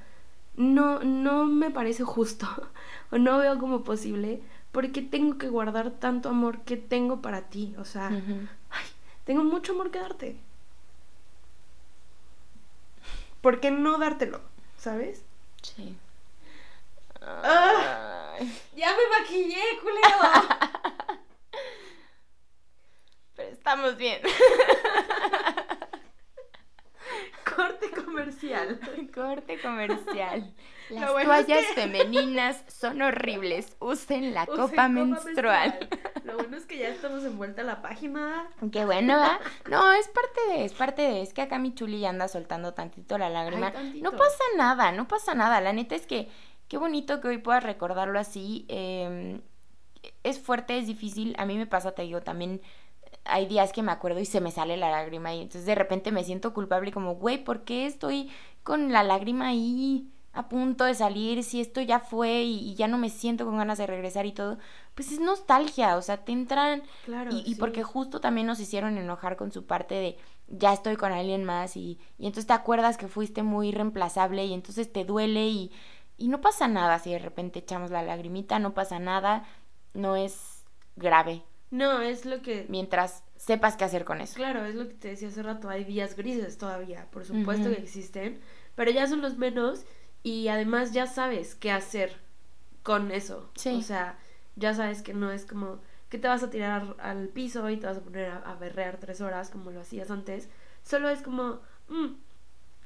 [0.56, 2.46] no, no me parece justo
[3.12, 4.42] o no veo como posible
[4.72, 7.74] porque tengo que guardar tanto amor que tengo para ti?
[7.78, 8.86] O sea, ay,
[9.24, 10.36] tengo mucho amor que darte.
[13.42, 14.40] ¿Por qué no dártelo?
[14.78, 15.22] ¿Sabes?
[15.62, 15.96] Sí.
[17.20, 18.36] Ah,
[18.74, 20.16] ya me maquillé, culero.
[23.36, 24.20] Pero estamos bien.
[27.56, 28.80] Corte comercial.
[29.14, 30.54] Corte comercial.
[30.92, 33.76] Las toallas femeninas son horribles.
[33.80, 35.88] Usen la copa, menstrual.
[36.24, 38.48] Lo bueno es que ya estamos en vuelta a la página.
[38.70, 39.40] Qué bueno, ¿verdad?
[39.70, 41.22] No, es parte de, es parte de.
[41.22, 43.72] Es que acá mi chuli anda soltando tantito la lágrima.
[44.00, 45.60] no pasa nada, no pasa nada.
[45.60, 46.28] La neta es que
[46.68, 48.66] qué bonito que hoy puedas recordarlo así.
[48.68, 49.40] Em,
[50.22, 51.34] es fuerte, es difícil.
[51.38, 52.60] A mí me pasa, te digo, también
[53.24, 56.12] hay días que me acuerdo y se me sale la lágrima y entonces de repente
[56.12, 58.30] me siento culpable como, güey, ¿por qué estoy
[58.62, 62.98] con la lágrima ahí a punto de salir si esto ya fue y, ya no
[62.98, 64.58] me siento con ganas de regresar y todo?
[64.94, 67.30] Pues es nostalgia, o sea, te entran Claro.
[67.30, 67.54] y, y sí.
[67.56, 70.18] porque justo también nos hicieron enojar con su parte de
[70.48, 74.52] ya estoy con alguien más y, y entonces te acuerdas que fuiste muy reemplazable y
[74.54, 75.72] entonces te duele y,
[76.16, 79.44] y no pasa nada si de repente echamos la lagrimita, no pasa nada,
[79.94, 80.64] no es
[80.96, 82.66] grave, No, es lo que.
[82.68, 84.34] mientras sepas qué hacer con eso.
[84.34, 85.68] Claro, es lo que te decía hace rato.
[85.68, 88.40] Hay días grises todavía, por supuesto que existen.
[88.74, 89.84] Pero ya son los menos.
[90.22, 92.20] Y además ya sabes qué hacer
[92.82, 93.50] con eso.
[93.56, 93.70] Sí.
[93.76, 94.18] O sea,
[94.56, 97.86] ya sabes que no es como que te vas a tirar al piso y te
[97.86, 100.48] vas a poner a, a berrear tres horas como lo hacías antes.
[100.84, 102.08] Solo es como, mm,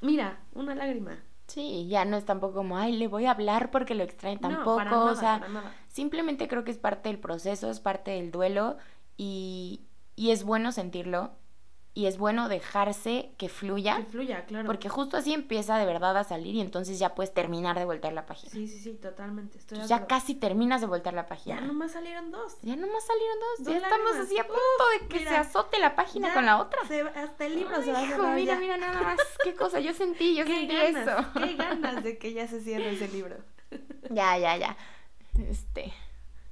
[0.01, 1.19] mira, una lágrima.
[1.47, 4.49] Sí, ya no es tampoco como, ay, le voy a hablar porque lo extraño No,
[4.49, 5.75] tampoco, para nada, o sea, para nada.
[5.87, 8.77] simplemente creo que es parte del proceso, es parte del duelo
[9.17, 9.81] y,
[10.15, 11.31] y es bueno sentirlo
[11.97, 13.95] y es bueno dejarse que fluya.
[13.97, 14.67] Que fluya, claro.
[14.67, 18.13] Porque justo así empieza de verdad a salir y entonces ya puedes terminar de voltear
[18.13, 18.51] la página.
[18.51, 19.57] Sí, sí, sí, totalmente.
[19.57, 21.59] Estoy ya casi terminas de voltear la página.
[21.59, 22.57] Ya nomás salieron dos.
[22.61, 23.65] Ya nomás salieron dos.
[23.65, 24.59] Dos ya estamos así a punto
[25.01, 26.85] de que mira, se azote la página con la otra.
[26.87, 28.59] se- hasta el libro se va a Hijo, cerrar mira, ya.
[28.59, 29.17] mira nada más.
[29.43, 29.79] Qué cosa.
[29.79, 31.25] Yo sentí, yo sentí ganas, eso.
[31.33, 33.37] qué ganas de que ya se cierre ese libro.
[34.11, 34.77] Ya, ya, ya.
[35.49, 35.93] Este.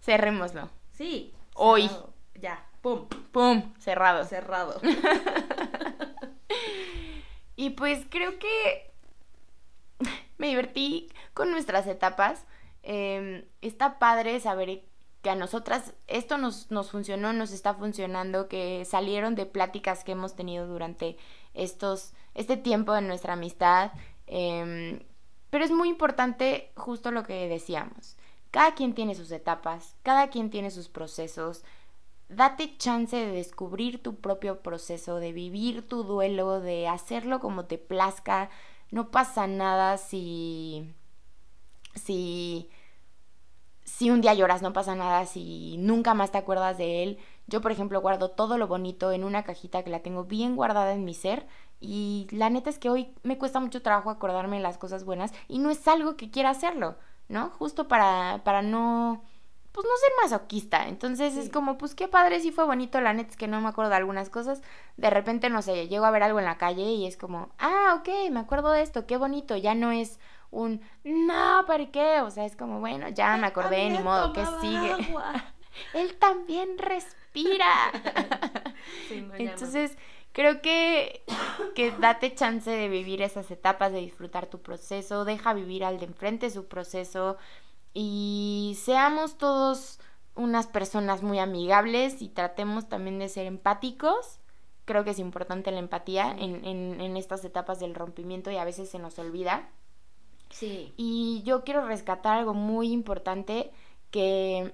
[0.01, 0.69] Cerrémoslo.
[0.93, 1.33] Sí.
[1.53, 1.87] Hoy.
[1.87, 2.14] cerrado.
[2.85, 3.73] Pum, ¡Pum!
[3.79, 4.25] Cerrado.
[4.25, 4.79] cerrado.
[7.57, 8.91] Y pues creo que
[10.37, 12.45] me divertí con nuestras etapas.
[12.83, 14.83] Eh, está padre saber
[15.23, 20.11] que a nosotras esto nos, nos funcionó, nos está funcionando, que salieron de pláticas que
[20.11, 21.17] hemos tenido durante
[21.53, 23.93] estos, este tiempo de nuestra amistad.
[24.27, 25.03] Eh,
[25.49, 28.17] pero es muy importante justo lo que decíamos.
[28.51, 31.63] Cada quien tiene sus etapas, cada quien tiene sus procesos.
[32.29, 37.77] Date chance de descubrir tu propio proceso, de vivir tu duelo, de hacerlo como te
[37.77, 38.49] plazca.
[38.91, 40.93] No pasa nada si.
[41.93, 42.69] si.
[43.83, 47.19] si un día lloras, no pasa nada si nunca más te acuerdas de él.
[47.47, 50.93] Yo, por ejemplo, guardo todo lo bonito en una cajita que la tengo bien guardada
[50.93, 51.47] en mi ser.
[51.79, 55.31] Y la neta es que hoy me cuesta mucho trabajo acordarme de las cosas buenas.
[55.47, 56.97] Y no es algo que quiera hacerlo,
[57.27, 57.51] ¿no?
[57.51, 59.23] Justo para, para no
[59.75, 60.87] pues no ser masoquista.
[60.87, 61.39] Entonces Sí.
[61.41, 63.89] es como, pues qué padre, sí fue bonito, la neta es que no me acuerdo
[63.89, 64.61] de algunas cosas.
[64.95, 67.97] De repente, no sé, llego a ver algo en la calle y es como, ah,
[67.99, 69.57] ok, me acuerdo de esto, qué bonito.
[69.57, 70.17] Ya no es
[70.49, 72.21] un, no, ¿por qué?
[72.21, 74.93] O sea, es como, bueno, ya me acordé, ni modo, ¿qué sigue?
[74.93, 75.33] agua.
[75.93, 77.91] Él también respira.
[79.09, 79.27] Sí.
[79.39, 79.97] Entonces,
[80.31, 81.23] creo que,
[81.75, 86.05] que date chance de vivir esas etapas, de disfrutar tu proceso, deja vivir al de
[86.05, 87.37] enfrente su proceso
[87.95, 89.99] y seamos todos
[90.35, 94.39] unas personas muy amigables y tratemos también de ser empáticos.
[94.83, 98.89] Creo que es importante la empatía en, en estas etapas del rompimiento y a veces
[98.89, 99.69] se nos olvida.
[100.49, 100.93] Sí.
[100.97, 103.71] Y yo quiero rescatar algo muy importante
[104.11, 104.73] que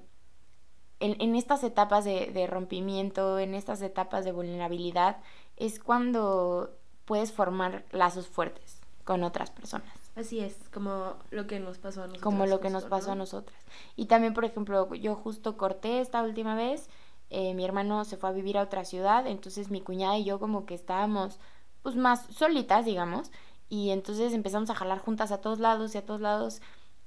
[0.99, 5.21] en, en estas etapas de, de rompimiento, en estas etapas de vulnerabilidad,
[5.57, 10.00] es cuando puedes formar lazos fuertes con otras personas.
[10.15, 12.23] Así es, como lo que nos pasó a nosotros.
[12.23, 13.19] Como lo que justo, nos pasó a ¿no?
[13.19, 13.57] nosotras.
[13.95, 16.89] Y también, por ejemplo, yo justo corté esta última vez,
[17.29, 20.39] eh, mi hermano se fue a vivir a otra ciudad, entonces mi cuñada y yo
[20.39, 21.39] como que estábamos
[21.81, 23.31] pues más solitas, digamos,
[23.69, 26.61] y entonces empezamos a jalar juntas a todos lados y a todos lados,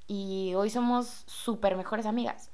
[0.06, 2.50] y hoy somos súper mejores amigas.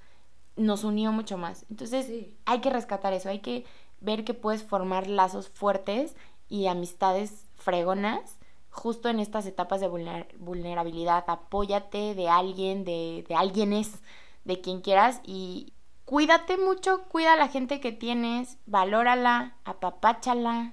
[0.57, 1.65] Nos unió mucho más.
[1.71, 2.37] Entonces Sí.
[2.45, 3.65] hay que rescatar eso, hay que
[4.01, 6.17] ver que puedes formar lazos fuertes
[6.49, 8.39] y amistades fregonas
[8.71, 11.25] justo en estas etapas de vulner- vulnerabilidad.
[11.27, 14.01] Apóyate de alguien, de, de alguienes,
[14.45, 15.73] de quien quieras y
[16.05, 20.73] cuídate mucho, cuida a la gente que tienes, valórala, apapáchala.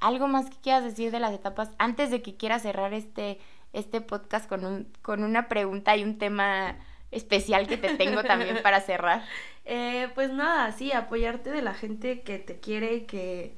[0.00, 3.38] Algo más que quieras decir de las etapas antes de que quieras cerrar este,
[3.72, 6.76] este podcast con, un, con una pregunta y un tema
[7.10, 9.22] especial que te tengo también para cerrar.
[9.68, 13.56] Eh, pues nada, sí, apoyarte de la gente que te quiere, que,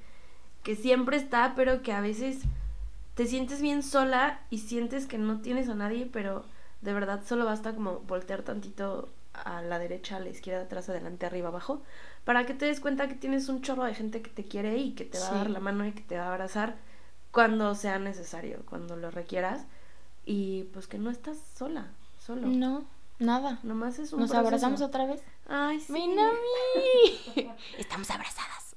[0.62, 2.44] que siempre está, pero que a veces
[3.18, 6.44] te sientes bien sola y sientes que no tienes a nadie, pero
[6.82, 11.26] de verdad solo basta como voltear tantito a la derecha, a la izquierda, atrás, adelante,
[11.26, 11.82] arriba, abajo,
[12.24, 14.92] para que te des cuenta que tienes un chorro de gente que te quiere y
[14.92, 16.76] que te va a dar la mano y que te va a abrazar
[17.32, 19.66] cuando sea necesario, cuando lo requieras.
[20.24, 21.88] Y pues que no estás sola,
[22.24, 22.46] solo.
[22.46, 22.84] No,
[23.18, 23.58] nada.
[23.64, 24.46] Nomás es un ¿Nos proceso.
[24.46, 25.24] abrazamos otra vez?
[25.48, 25.92] Ay, sí.
[25.92, 26.36] ¡Minami!
[27.78, 28.76] Estamos abrazadas.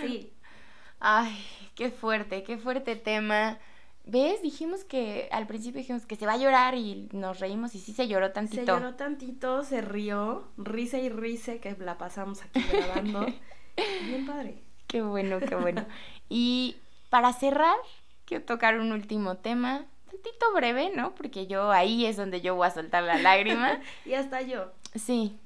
[0.00, 0.32] Sí.
[1.00, 1.36] Ay,
[1.78, 3.58] qué fuerte, qué fuerte tema.
[4.04, 4.42] ¿Ves?
[4.42, 7.92] Dijimos que al principio dijimos que se va a llorar y nos reímos y sí
[7.92, 8.62] se lloró tantito.
[8.62, 13.26] Se lloró tantito, se rió, risa y risa que la pasamos aquí grabando.
[14.06, 14.64] Bien padre.
[14.88, 15.86] Qué bueno, qué bueno.
[16.28, 16.78] Y
[17.10, 17.76] para cerrar,
[18.24, 21.14] quiero tocar un último tema, tantito breve, ¿no?
[21.14, 23.78] Porque yo ahí es donde yo voy a soltar la lágrima.
[24.04, 24.72] y hasta yo.
[24.96, 25.38] Sí,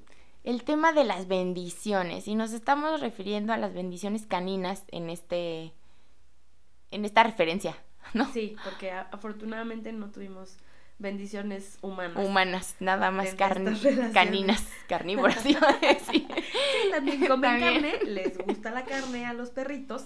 [0.44, 2.26] el tema de las bendiciones.
[2.26, 5.74] Y nos estamos refiriendo a las bendiciones caninas en este.
[6.92, 7.76] En esta referencia,
[8.14, 8.30] ¿no?
[8.32, 10.56] Sí, porque afortunadamente no tuvimos
[10.98, 12.24] bendiciones humanas.
[12.24, 15.40] Humanas, nada más caninas, carnívoras.
[15.42, 15.56] sí.
[16.10, 16.28] sí,
[16.90, 20.04] también comen carne, les gusta la carne a los perritos.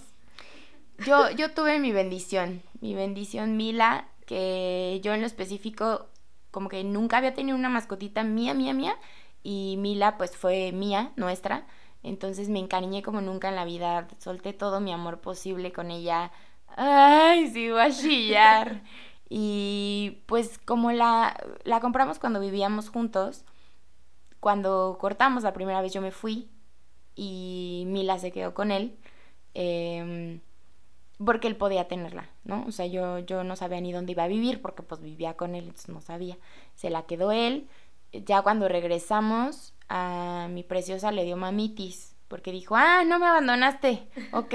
[1.04, 6.08] Yo, yo tuve mi bendición, mi bendición Mila, que yo en lo específico
[6.50, 8.96] como que nunca había tenido una mascotita mía, mía, mía,
[9.42, 11.66] y Mila pues fue mía, nuestra,
[12.02, 16.32] entonces me encariñé como nunca en la vida, solté todo mi amor posible con ella,
[16.76, 18.82] ay, sigo a chillar.
[19.28, 23.44] Y pues como la, la compramos cuando vivíamos juntos,
[24.40, 26.48] cuando cortamos la primera vez yo me fui
[27.16, 28.96] y Mila se quedó con él.
[29.54, 30.40] Em,
[31.24, 32.64] porque él podía tenerla, ¿no?
[32.68, 35.54] O sea, yo, yo no sabía ni dónde iba a vivir porque pues vivía con
[35.54, 36.36] él, entonces no sabía.
[36.74, 37.68] Se la quedó él.
[38.12, 44.08] Ya cuando regresamos, a mi preciosa le dio mamitis porque dijo, ah, no me abandonaste,
[44.32, 44.54] ok.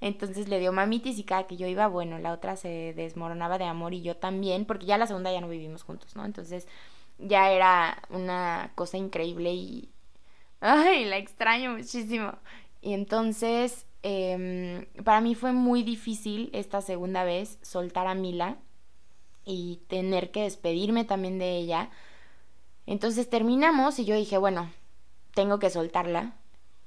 [0.00, 3.64] Entonces le dio mamitis y cada que yo iba, bueno, la otra se desmoronaba de
[3.64, 6.24] amor y yo también, porque ya la segunda ya no vivimos juntos, ¿no?
[6.24, 6.66] Entonces
[7.18, 9.90] ya era una cosa increíble y,
[10.60, 12.32] ay, la extraño muchísimo.
[12.82, 18.58] Y entonces, em, para mí fue muy difícil esta segunda vez soltar a Mila
[19.44, 21.90] y tener que despedirme también de ella.
[22.86, 24.70] Entonces terminamos y yo dije, bueno,
[25.34, 26.34] tengo que soltarla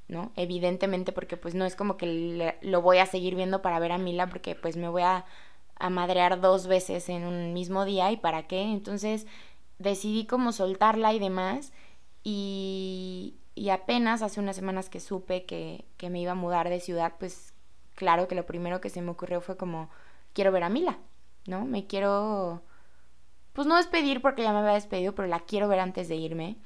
[0.10, 0.32] ¿no?
[0.36, 3.98] Evidentemente porque pues no es como que lo voy a seguir viendo para ver a
[3.98, 5.26] Mila porque pues me voy a,
[5.76, 8.64] a madrear dos veces en un mismo día y para qué.
[8.64, 9.28] Entonces
[9.78, 11.72] decidí como soltarla y demás
[12.24, 16.80] y, y apenas hace unas semanas que supe que, que me iba a mudar de
[16.82, 17.54] ciudad pues
[17.96, 19.90] claro que lo primero que se me ocurrió fue como
[20.34, 20.98] quiero ver a Mila,
[21.48, 21.66] ¿no?
[21.66, 22.64] Me quiero
[23.54, 26.58] pues no despedir porque ya me había despedido, pero la quiero ver antes de irme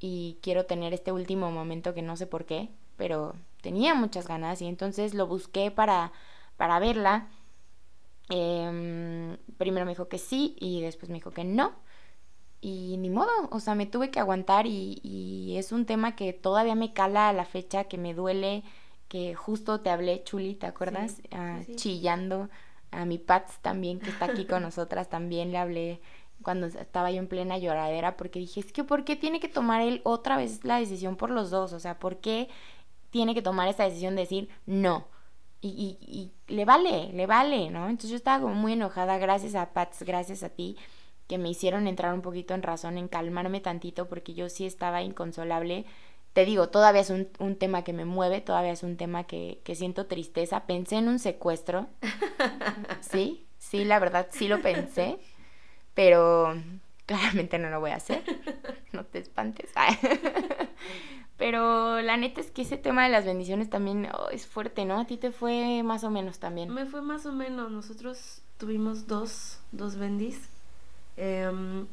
[0.00, 2.70] y quiero tener este último momento que no sé por qué,
[3.00, 6.12] pero tenía muchas ganas y entonces lo busqué para,
[6.58, 7.28] para verla.
[8.28, 11.72] Em, primero me dijo que sí y después me dijo que no.
[12.60, 16.74] Y ni modo, o sea, me tuve que aguantar y, es un tema que todavía
[16.74, 18.64] me cala a la fecha, que me duele,
[19.08, 21.22] que justo te hablé, Chuli, ¿te acuerdas?
[21.32, 22.50] Ah, chillando.
[22.90, 26.02] A mi Pats también, que está aquí con nosotras, también le hablé
[26.42, 29.80] cuando estaba yo en plena lloradera, porque dije, es que ¿por qué tiene que tomar
[29.80, 31.72] él otra vez la decisión por los dos?
[31.72, 32.48] O sea, ¿por qué
[33.10, 35.08] tiene que tomar esta decisión de decir no.
[35.62, 37.88] Y, y, le vale, le vale, ¿no?
[37.90, 40.78] Entonces yo estaba como muy enojada, gracias a Pats, gracias a ti,
[41.26, 45.02] que me hicieron entrar un poquito en razón, en calmarme tantito, porque yo sí estaba
[45.02, 45.84] inconsolable.
[46.32, 49.60] Te digo, todavía es un, un tema que me mueve, todavía es un tema que,
[49.62, 50.64] que siento tristeza.
[50.66, 51.88] Pensé en un secuestro.
[53.00, 55.18] Sí, sí, la verdad, sí lo pensé,
[55.94, 56.54] pero
[57.06, 58.22] claramente no lo voy a hacer.
[58.92, 59.70] No te espantes.
[61.40, 65.00] Pero la neta es que ese tema de las bendiciones también oh, es fuerte, ¿no?
[65.00, 66.68] A ti te fue más o menos también.
[66.68, 67.70] Me fue más o menos.
[67.70, 70.50] Nosotros tuvimos dos, dos bendis.
[71.16, 71.86] Em,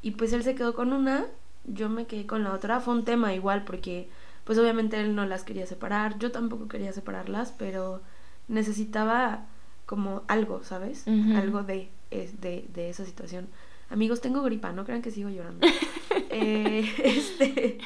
[0.00, 1.26] y pues él se quedó con una,
[1.64, 2.78] yo me quedé con la otra.
[2.78, 4.08] Fue un tema igual porque
[4.44, 6.16] pues obviamente él no las quería separar.
[6.20, 8.00] Yo tampoco quería separarlas, pero
[8.46, 9.46] necesitaba
[9.86, 11.04] como algo, ¿sabes?
[11.08, 13.48] Algo de, de, de esa situación.
[13.90, 15.66] Amigos, tengo gripa, no crean que sigo llorando.
[16.30, 17.78] eh, este,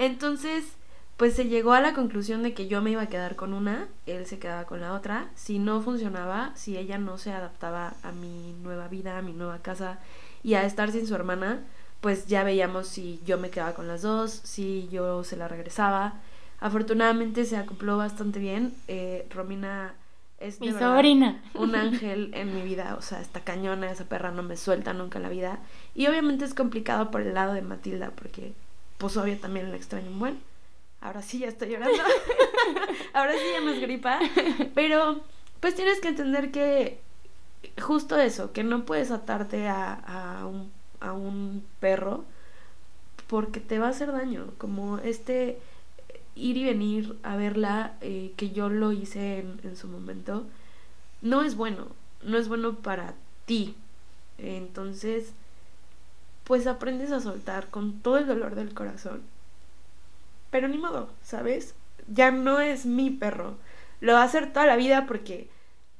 [0.00, 0.64] entonces,
[1.18, 3.86] pues se llegó a la conclusión de que yo me iba a quedar con una,
[4.06, 5.28] él se quedaba con la otra.
[5.34, 9.58] Si no funcionaba, si ella no se adaptaba a mi nueva vida, a mi nueva
[9.58, 9.98] casa
[10.42, 11.60] y a estar sin su hermana,
[12.00, 16.14] pues ya veíamos si yo me quedaba con las dos, si yo se la regresaba.
[16.60, 18.72] Afortunadamente se acopló bastante bien.
[18.88, 19.92] Eh, Romina
[20.38, 21.42] es mi sobrina.
[21.52, 25.18] un ángel en mi vida, o sea, esta cañona, esa perra no me suelta nunca
[25.18, 25.58] la vida.
[25.94, 28.54] Y obviamente es complicado por el lado de Matilda, porque
[29.00, 30.38] pues obvio también la extraño un buen.
[31.00, 31.98] Ahora sí ya estoy llorando.
[33.14, 34.20] Ahora sí ya me es gripa.
[34.74, 35.22] Pero
[35.58, 37.00] pues tienes que entender que
[37.80, 40.70] justo eso, que no puedes atarte a, a, un,
[41.00, 42.24] a un perro
[43.26, 44.52] porque te va a hacer daño.
[44.58, 45.58] Como este
[46.34, 50.46] ir y venir a verla, eh, que yo lo hice en, en, su momento,
[51.22, 51.88] no es bueno.
[52.22, 53.14] No es bueno para
[53.46, 53.74] ti.
[54.36, 55.32] Entonces,
[56.50, 59.22] pues aprendes a soltar con todo el dolor del corazón.
[60.50, 61.76] Pero ni modo, ¿sabes?
[62.08, 63.54] Ya no es mi perro.
[64.00, 65.48] Lo va a hacer toda la vida porque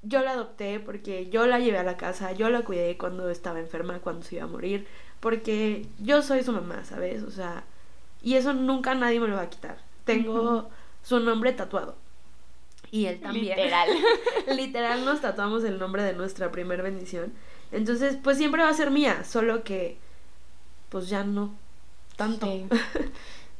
[0.02, 3.60] yo la adopté, porque yo la llevé a la casa, yo la cuidé cuando estaba
[3.60, 4.88] enferma, cuando se iba a morir,
[5.20, 7.22] porque yo soy su mamá, ¿sabes?
[7.22, 7.62] O sea,
[8.20, 9.78] y eso nunca nadie me lo va a quitar.
[10.04, 10.68] Tengo
[11.04, 11.94] su nombre tatuado.
[12.90, 13.56] Y él también.
[13.56, 13.88] Literal.
[14.56, 17.32] Literal nos tatuamos el nombre de nuestra primer bendición.
[17.70, 20.09] Entonces, pues siempre va a ser mía, solo que
[20.90, 21.50] pues ya no
[22.16, 22.46] tanto.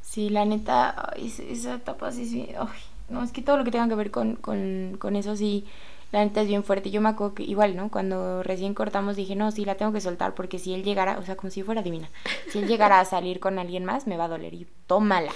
[0.01, 2.67] Sí, la neta, esa etapa sí, sí, ay,
[3.09, 5.65] no, es que todo lo que tenga que ver con, con, con eso sí,
[6.11, 6.91] la neta es bien fuerte.
[6.91, 7.89] Yo me acuerdo que igual, ¿no?
[7.89, 11.23] Cuando recién cortamos dije, no, sí, la tengo que soltar porque si él llegara, o
[11.23, 12.09] sea, como si fuera divina,
[12.49, 15.31] si él llegara a salir con alguien más, me va a doler y tómala,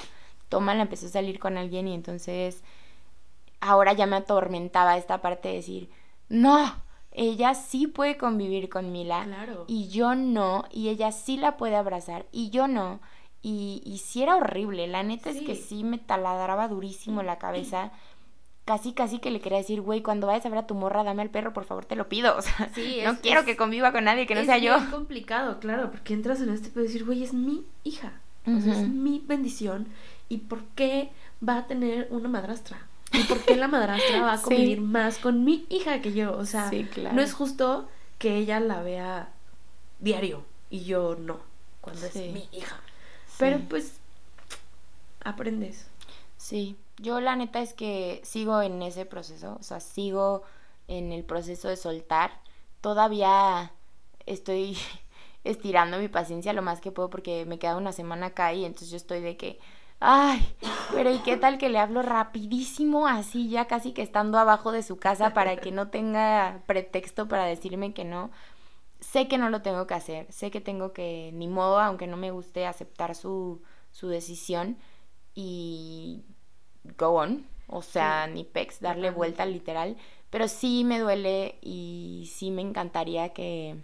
[0.50, 2.62] tómala, empezó a salir con alguien y entonces
[3.62, 5.90] ahora ya me atormentaba esta parte de decir,
[6.30, 6.76] no,
[7.16, 9.66] ella sí puede convivir con Mila Claro.
[9.68, 13.00] y yo no, y ella sí la puede abrazar y yo no.
[13.42, 15.84] Y, y sí era horrible, la neta es que Sí.
[15.84, 17.92] me taladraba durísimo la cabeza.
[18.66, 21.22] Casi, casi que le quería decir, güey, cuando vayas a ver a tu morra, dame
[21.22, 22.36] al perro, por favor, te lo pido.
[22.38, 24.58] O sea, Sí, no es- quiero es- que conviva con nadie que no es sea
[24.58, 24.76] yo.
[24.80, 28.14] bien complicado, claro, porque entras en este pedo de decir, güey, es mi hija.
[28.48, 29.88] O sea, es mi bendición.
[30.30, 31.10] ¿Y por qué
[31.48, 32.88] va a tener una madrastra?
[33.14, 34.44] ¿Y por qué la madrastra va a Sí.
[34.44, 36.36] convivir más con mi hija que yo?
[36.38, 37.16] O sea, Sí, claro.
[37.16, 37.88] no es justo
[38.18, 39.30] que ella la vea
[40.00, 41.40] diario y yo no,
[41.82, 42.20] cuando Sí.
[42.20, 42.80] es mi hija.
[43.38, 44.00] Pero pues,
[45.24, 45.88] aprendes.
[46.38, 50.44] Sí, yo la neta es que sigo en ese proceso, o sea, sigo
[50.88, 52.40] en el proceso de soltar.
[52.82, 53.72] Todavía
[54.26, 54.78] estoy
[55.44, 58.90] estirando mi paciencia lo más que puedo porque me queda una semana acá y entonces
[58.92, 59.60] yo estoy de que,
[60.08, 60.56] ay,
[60.94, 64.84] pero ¿y qué tal que le hablo rapidísimo así ya casi que estando abajo de
[64.84, 68.32] su casa para que no tenga pretexto para decirme que no?
[69.02, 72.18] Sé que no lo tengo que hacer, sé que tengo que, ni modo, aunque no
[72.18, 74.78] me guste, aceptar su, su decisión
[75.36, 76.26] y
[76.98, 79.98] go on, o sea, Sí, ni pex, darle vuelta literal,
[80.32, 83.78] pero sí me duele y sí me encantaría que,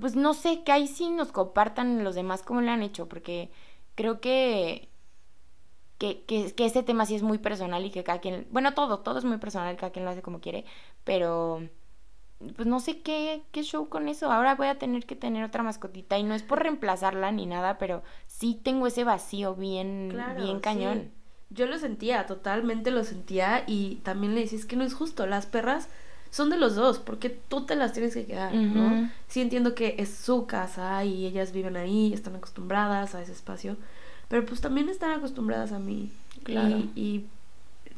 [0.00, 3.50] pues no sé, que ahí sí nos compartan los demás cómo le han hecho, porque
[3.96, 4.89] creo que,
[6.00, 9.00] que, que, que este tema sí es muy personal y que cada quien, bueno, todo,
[9.00, 10.64] todo es muy personal, cada quien lo hace como quiere,
[11.04, 11.62] pero
[12.56, 14.32] pues no sé qué, qué show con eso.
[14.32, 17.76] Ahora voy a tener que tener otra mascotita y no es por reemplazarla ni nada,
[17.76, 21.02] pero sí tengo ese vacío bien, Claro, bien cañón.
[21.02, 21.10] sí.
[21.50, 25.26] Yo lo sentía, totalmente lo sentía y también le decía, es que no es justo,
[25.26, 25.88] las perras
[26.30, 29.10] son de los dos, porque tú te las tienes que quedar, ¿no?
[29.26, 33.76] Sí entiendo que es su casa y ellas viven ahí, están acostumbradas a ese espacio,
[34.30, 36.10] pero pues también están acostumbradas a mí.
[36.44, 36.78] Claro.
[36.78, 37.26] Y, y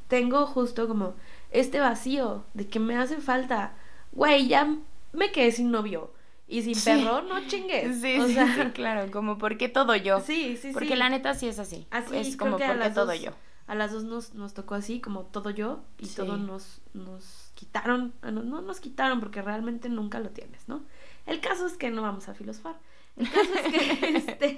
[0.09, 1.15] tengo justo como
[1.53, 3.75] este vacío de que me hace falta,
[4.11, 4.75] güey, ya
[5.13, 6.11] me quedé sin novio
[6.49, 6.91] y sin Sí.
[6.91, 8.01] perro, no chingues.
[8.01, 10.19] Sí, o sí, sea, sí, claro, como porque todo yo.
[10.21, 10.97] sí, sí, porque sí.
[10.97, 11.87] la neta sí es así.
[11.91, 13.31] Así, es como porque todo dos- yo.
[13.69, 16.17] A las dos nos, nos tocó así, como todo yo, y Sí.
[16.17, 20.83] todo nos, nos quitaron, ah, no, no nos quitaron porque realmente nunca lo tienes, ¿no?
[21.27, 22.75] El caso es que no vamos a filosofar.
[23.17, 24.57] El caso es que, este,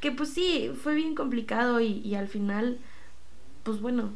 [0.00, 2.78] que pues sí, fue bien complicado y, y al final,
[3.62, 4.10] pues bueno,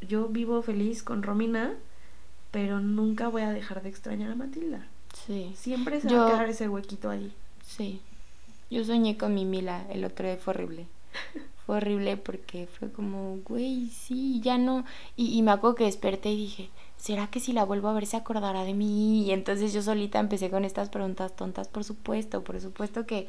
[0.00, 1.74] yo vivo feliz con Romina,
[2.50, 4.86] pero nunca voy a dejar de extrañar a Matilda.
[5.26, 7.32] Sí, Siempre se va a quedar ese huequito ahí.
[7.62, 8.00] sí.
[8.68, 10.88] Yo soñé con mi Mila el otro día, fue horrible.
[11.64, 14.84] Fue horrible porque fue como, güey, sí, ya no.
[15.16, 18.06] Y, y me acuerdo que desperté y dije, ¿será que si la vuelvo a ver
[18.06, 19.24] se acordará de mí?
[19.24, 23.28] Y entonces yo solita empecé con estas preguntas tontas, por supuesto, por supuesto que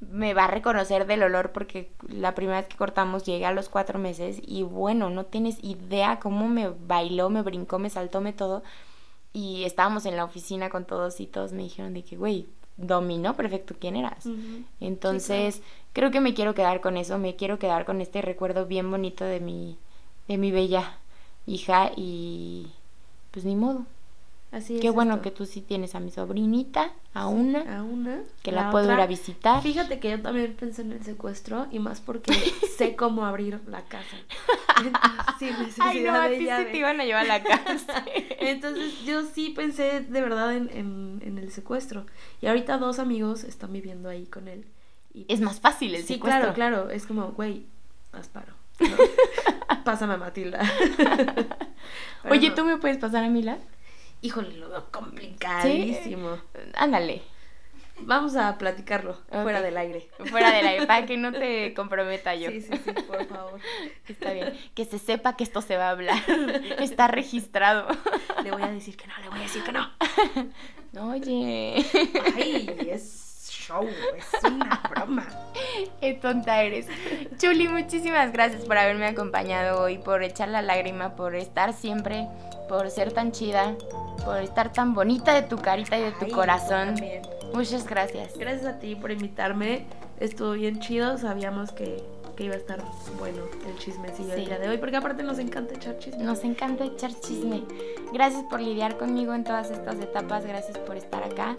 [0.00, 3.68] me va a reconocer del olor porque la primera vez que cortamos llegué a los
[3.68, 8.32] cuatro meses y bueno, no tienes idea cómo me bailó, me brincó, me saltó, me
[8.32, 8.62] todo.
[9.32, 12.46] Y estábamos en la oficina con todos y todos me dijeron de que, güey,
[12.76, 14.26] dominó perfecto quién eras.
[14.80, 15.62] Entonces,
[15.92, 19.24] creo que me quiero quedar con eso, me quiero quedar con este recuerdo bien bonito
[19.24, 19.76] de mi,
[20.28, 20.98] de mi bella
[21.46, 22.68] hija y
[23.30, 23.86] pues ni modo.
[24.50, 24.80] Así es.
[24.80, 25.22] Qué bueno esto.
[25.24, 28.20] que tú sí tienes a mi sobrinita, a una, A una.
[28.42, 29.62] que la, puedo ir a visitar.
[29.62, 32.32] Fíjate que yo también pensé en el secuestro y más porque
[32.78, 34.16] sé cómo abrir la casa.
[34.78, 38.04] Entonces, necesidad Ay, no, a ti sí te iban a llevar a la casa.
[38.40, 42.06] Entonces yo sí pensé de verdad en, en, en el secuestro.
[42.40, 44.64] Y ahorita dos amigos están viviendo ahí con él.
[45.12, 46.54] Y es más fácil el sí, secuestro.
[46.54, 46.90] claro, claro.
[46.90, 47.66] Es como, güey,
[48.12, 48.54] haz paro.
[48.80, 48.96] ¿no?
[49.84, 50.60] Pásame a Matilda.
[52.24, 52.50] Oye.
[52.50, 53.58] ¿tú me puedes pasar a Mila?
[54.20, 56.38] Híjole, lo veo complicadísimo.
[56.74, 57.22] Ándale,
[58.00, 60.08] Vamos a platicarlo fuera del aire.
[60.30, 62.50] fuera del aire, para que no te comprometa yo.
[62.50, 63.60] Sí, sí, sí, por favor.
[64.06, 64.56] Está bien.
[64.74, 66.18] Que se sepa que esto se va a hablar.
[66.78, 67.88] Está registrado.
[68.44, 69.90] Le voy a decir que no, le voy a decir que no.
[71.10, 71.84] Oye,
[72.36, 73.27] Ay, es
[73.68, 75.26] show, es una broma.
[76.00, 76.86] qué tonta eres.
[77.36, 82.26] Chuli, muchísimas gracias por haberme acompañado hoy, por echar la lágrima, por estar siempre,
[82.68, 83.74] por ser tan chida,
[84.24, 86.94] por estar tan bonita de tu carita y de tu Ay, corazón.
[87.52, 88.36] Muchas gracias.
[88.38, 89.84] Gracias a ti por invitarme.
[90.18, 91.18] Estuvo bien chido.
[91.18, 92.02] Sabíamos que
[92.38, 92.80] que iba a estar
[93.18, 94.40] bueno el chismecillo sí.
[94.42, 96.22] el día de hoy, porque aparte nos encanta echar chisme.
[96.22, 97.64] Nos encanta echar chisme.
[98.12, 101.56] Gracias por lidiar conmigo en todas estas etapas, gracias por estar acá.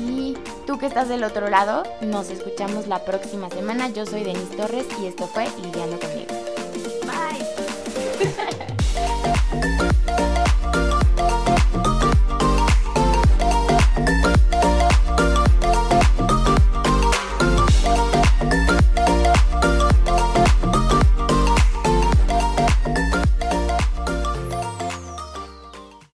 [0.00, 0.34] Y
[0.66, 3.90] tú que estás del otro lado, nos escuchamos la próxima semana.
[3.90, 6.32] Yo soy Denise Torres y esto fue Lidiando conmigo.
[7.02, 8.66] Bye.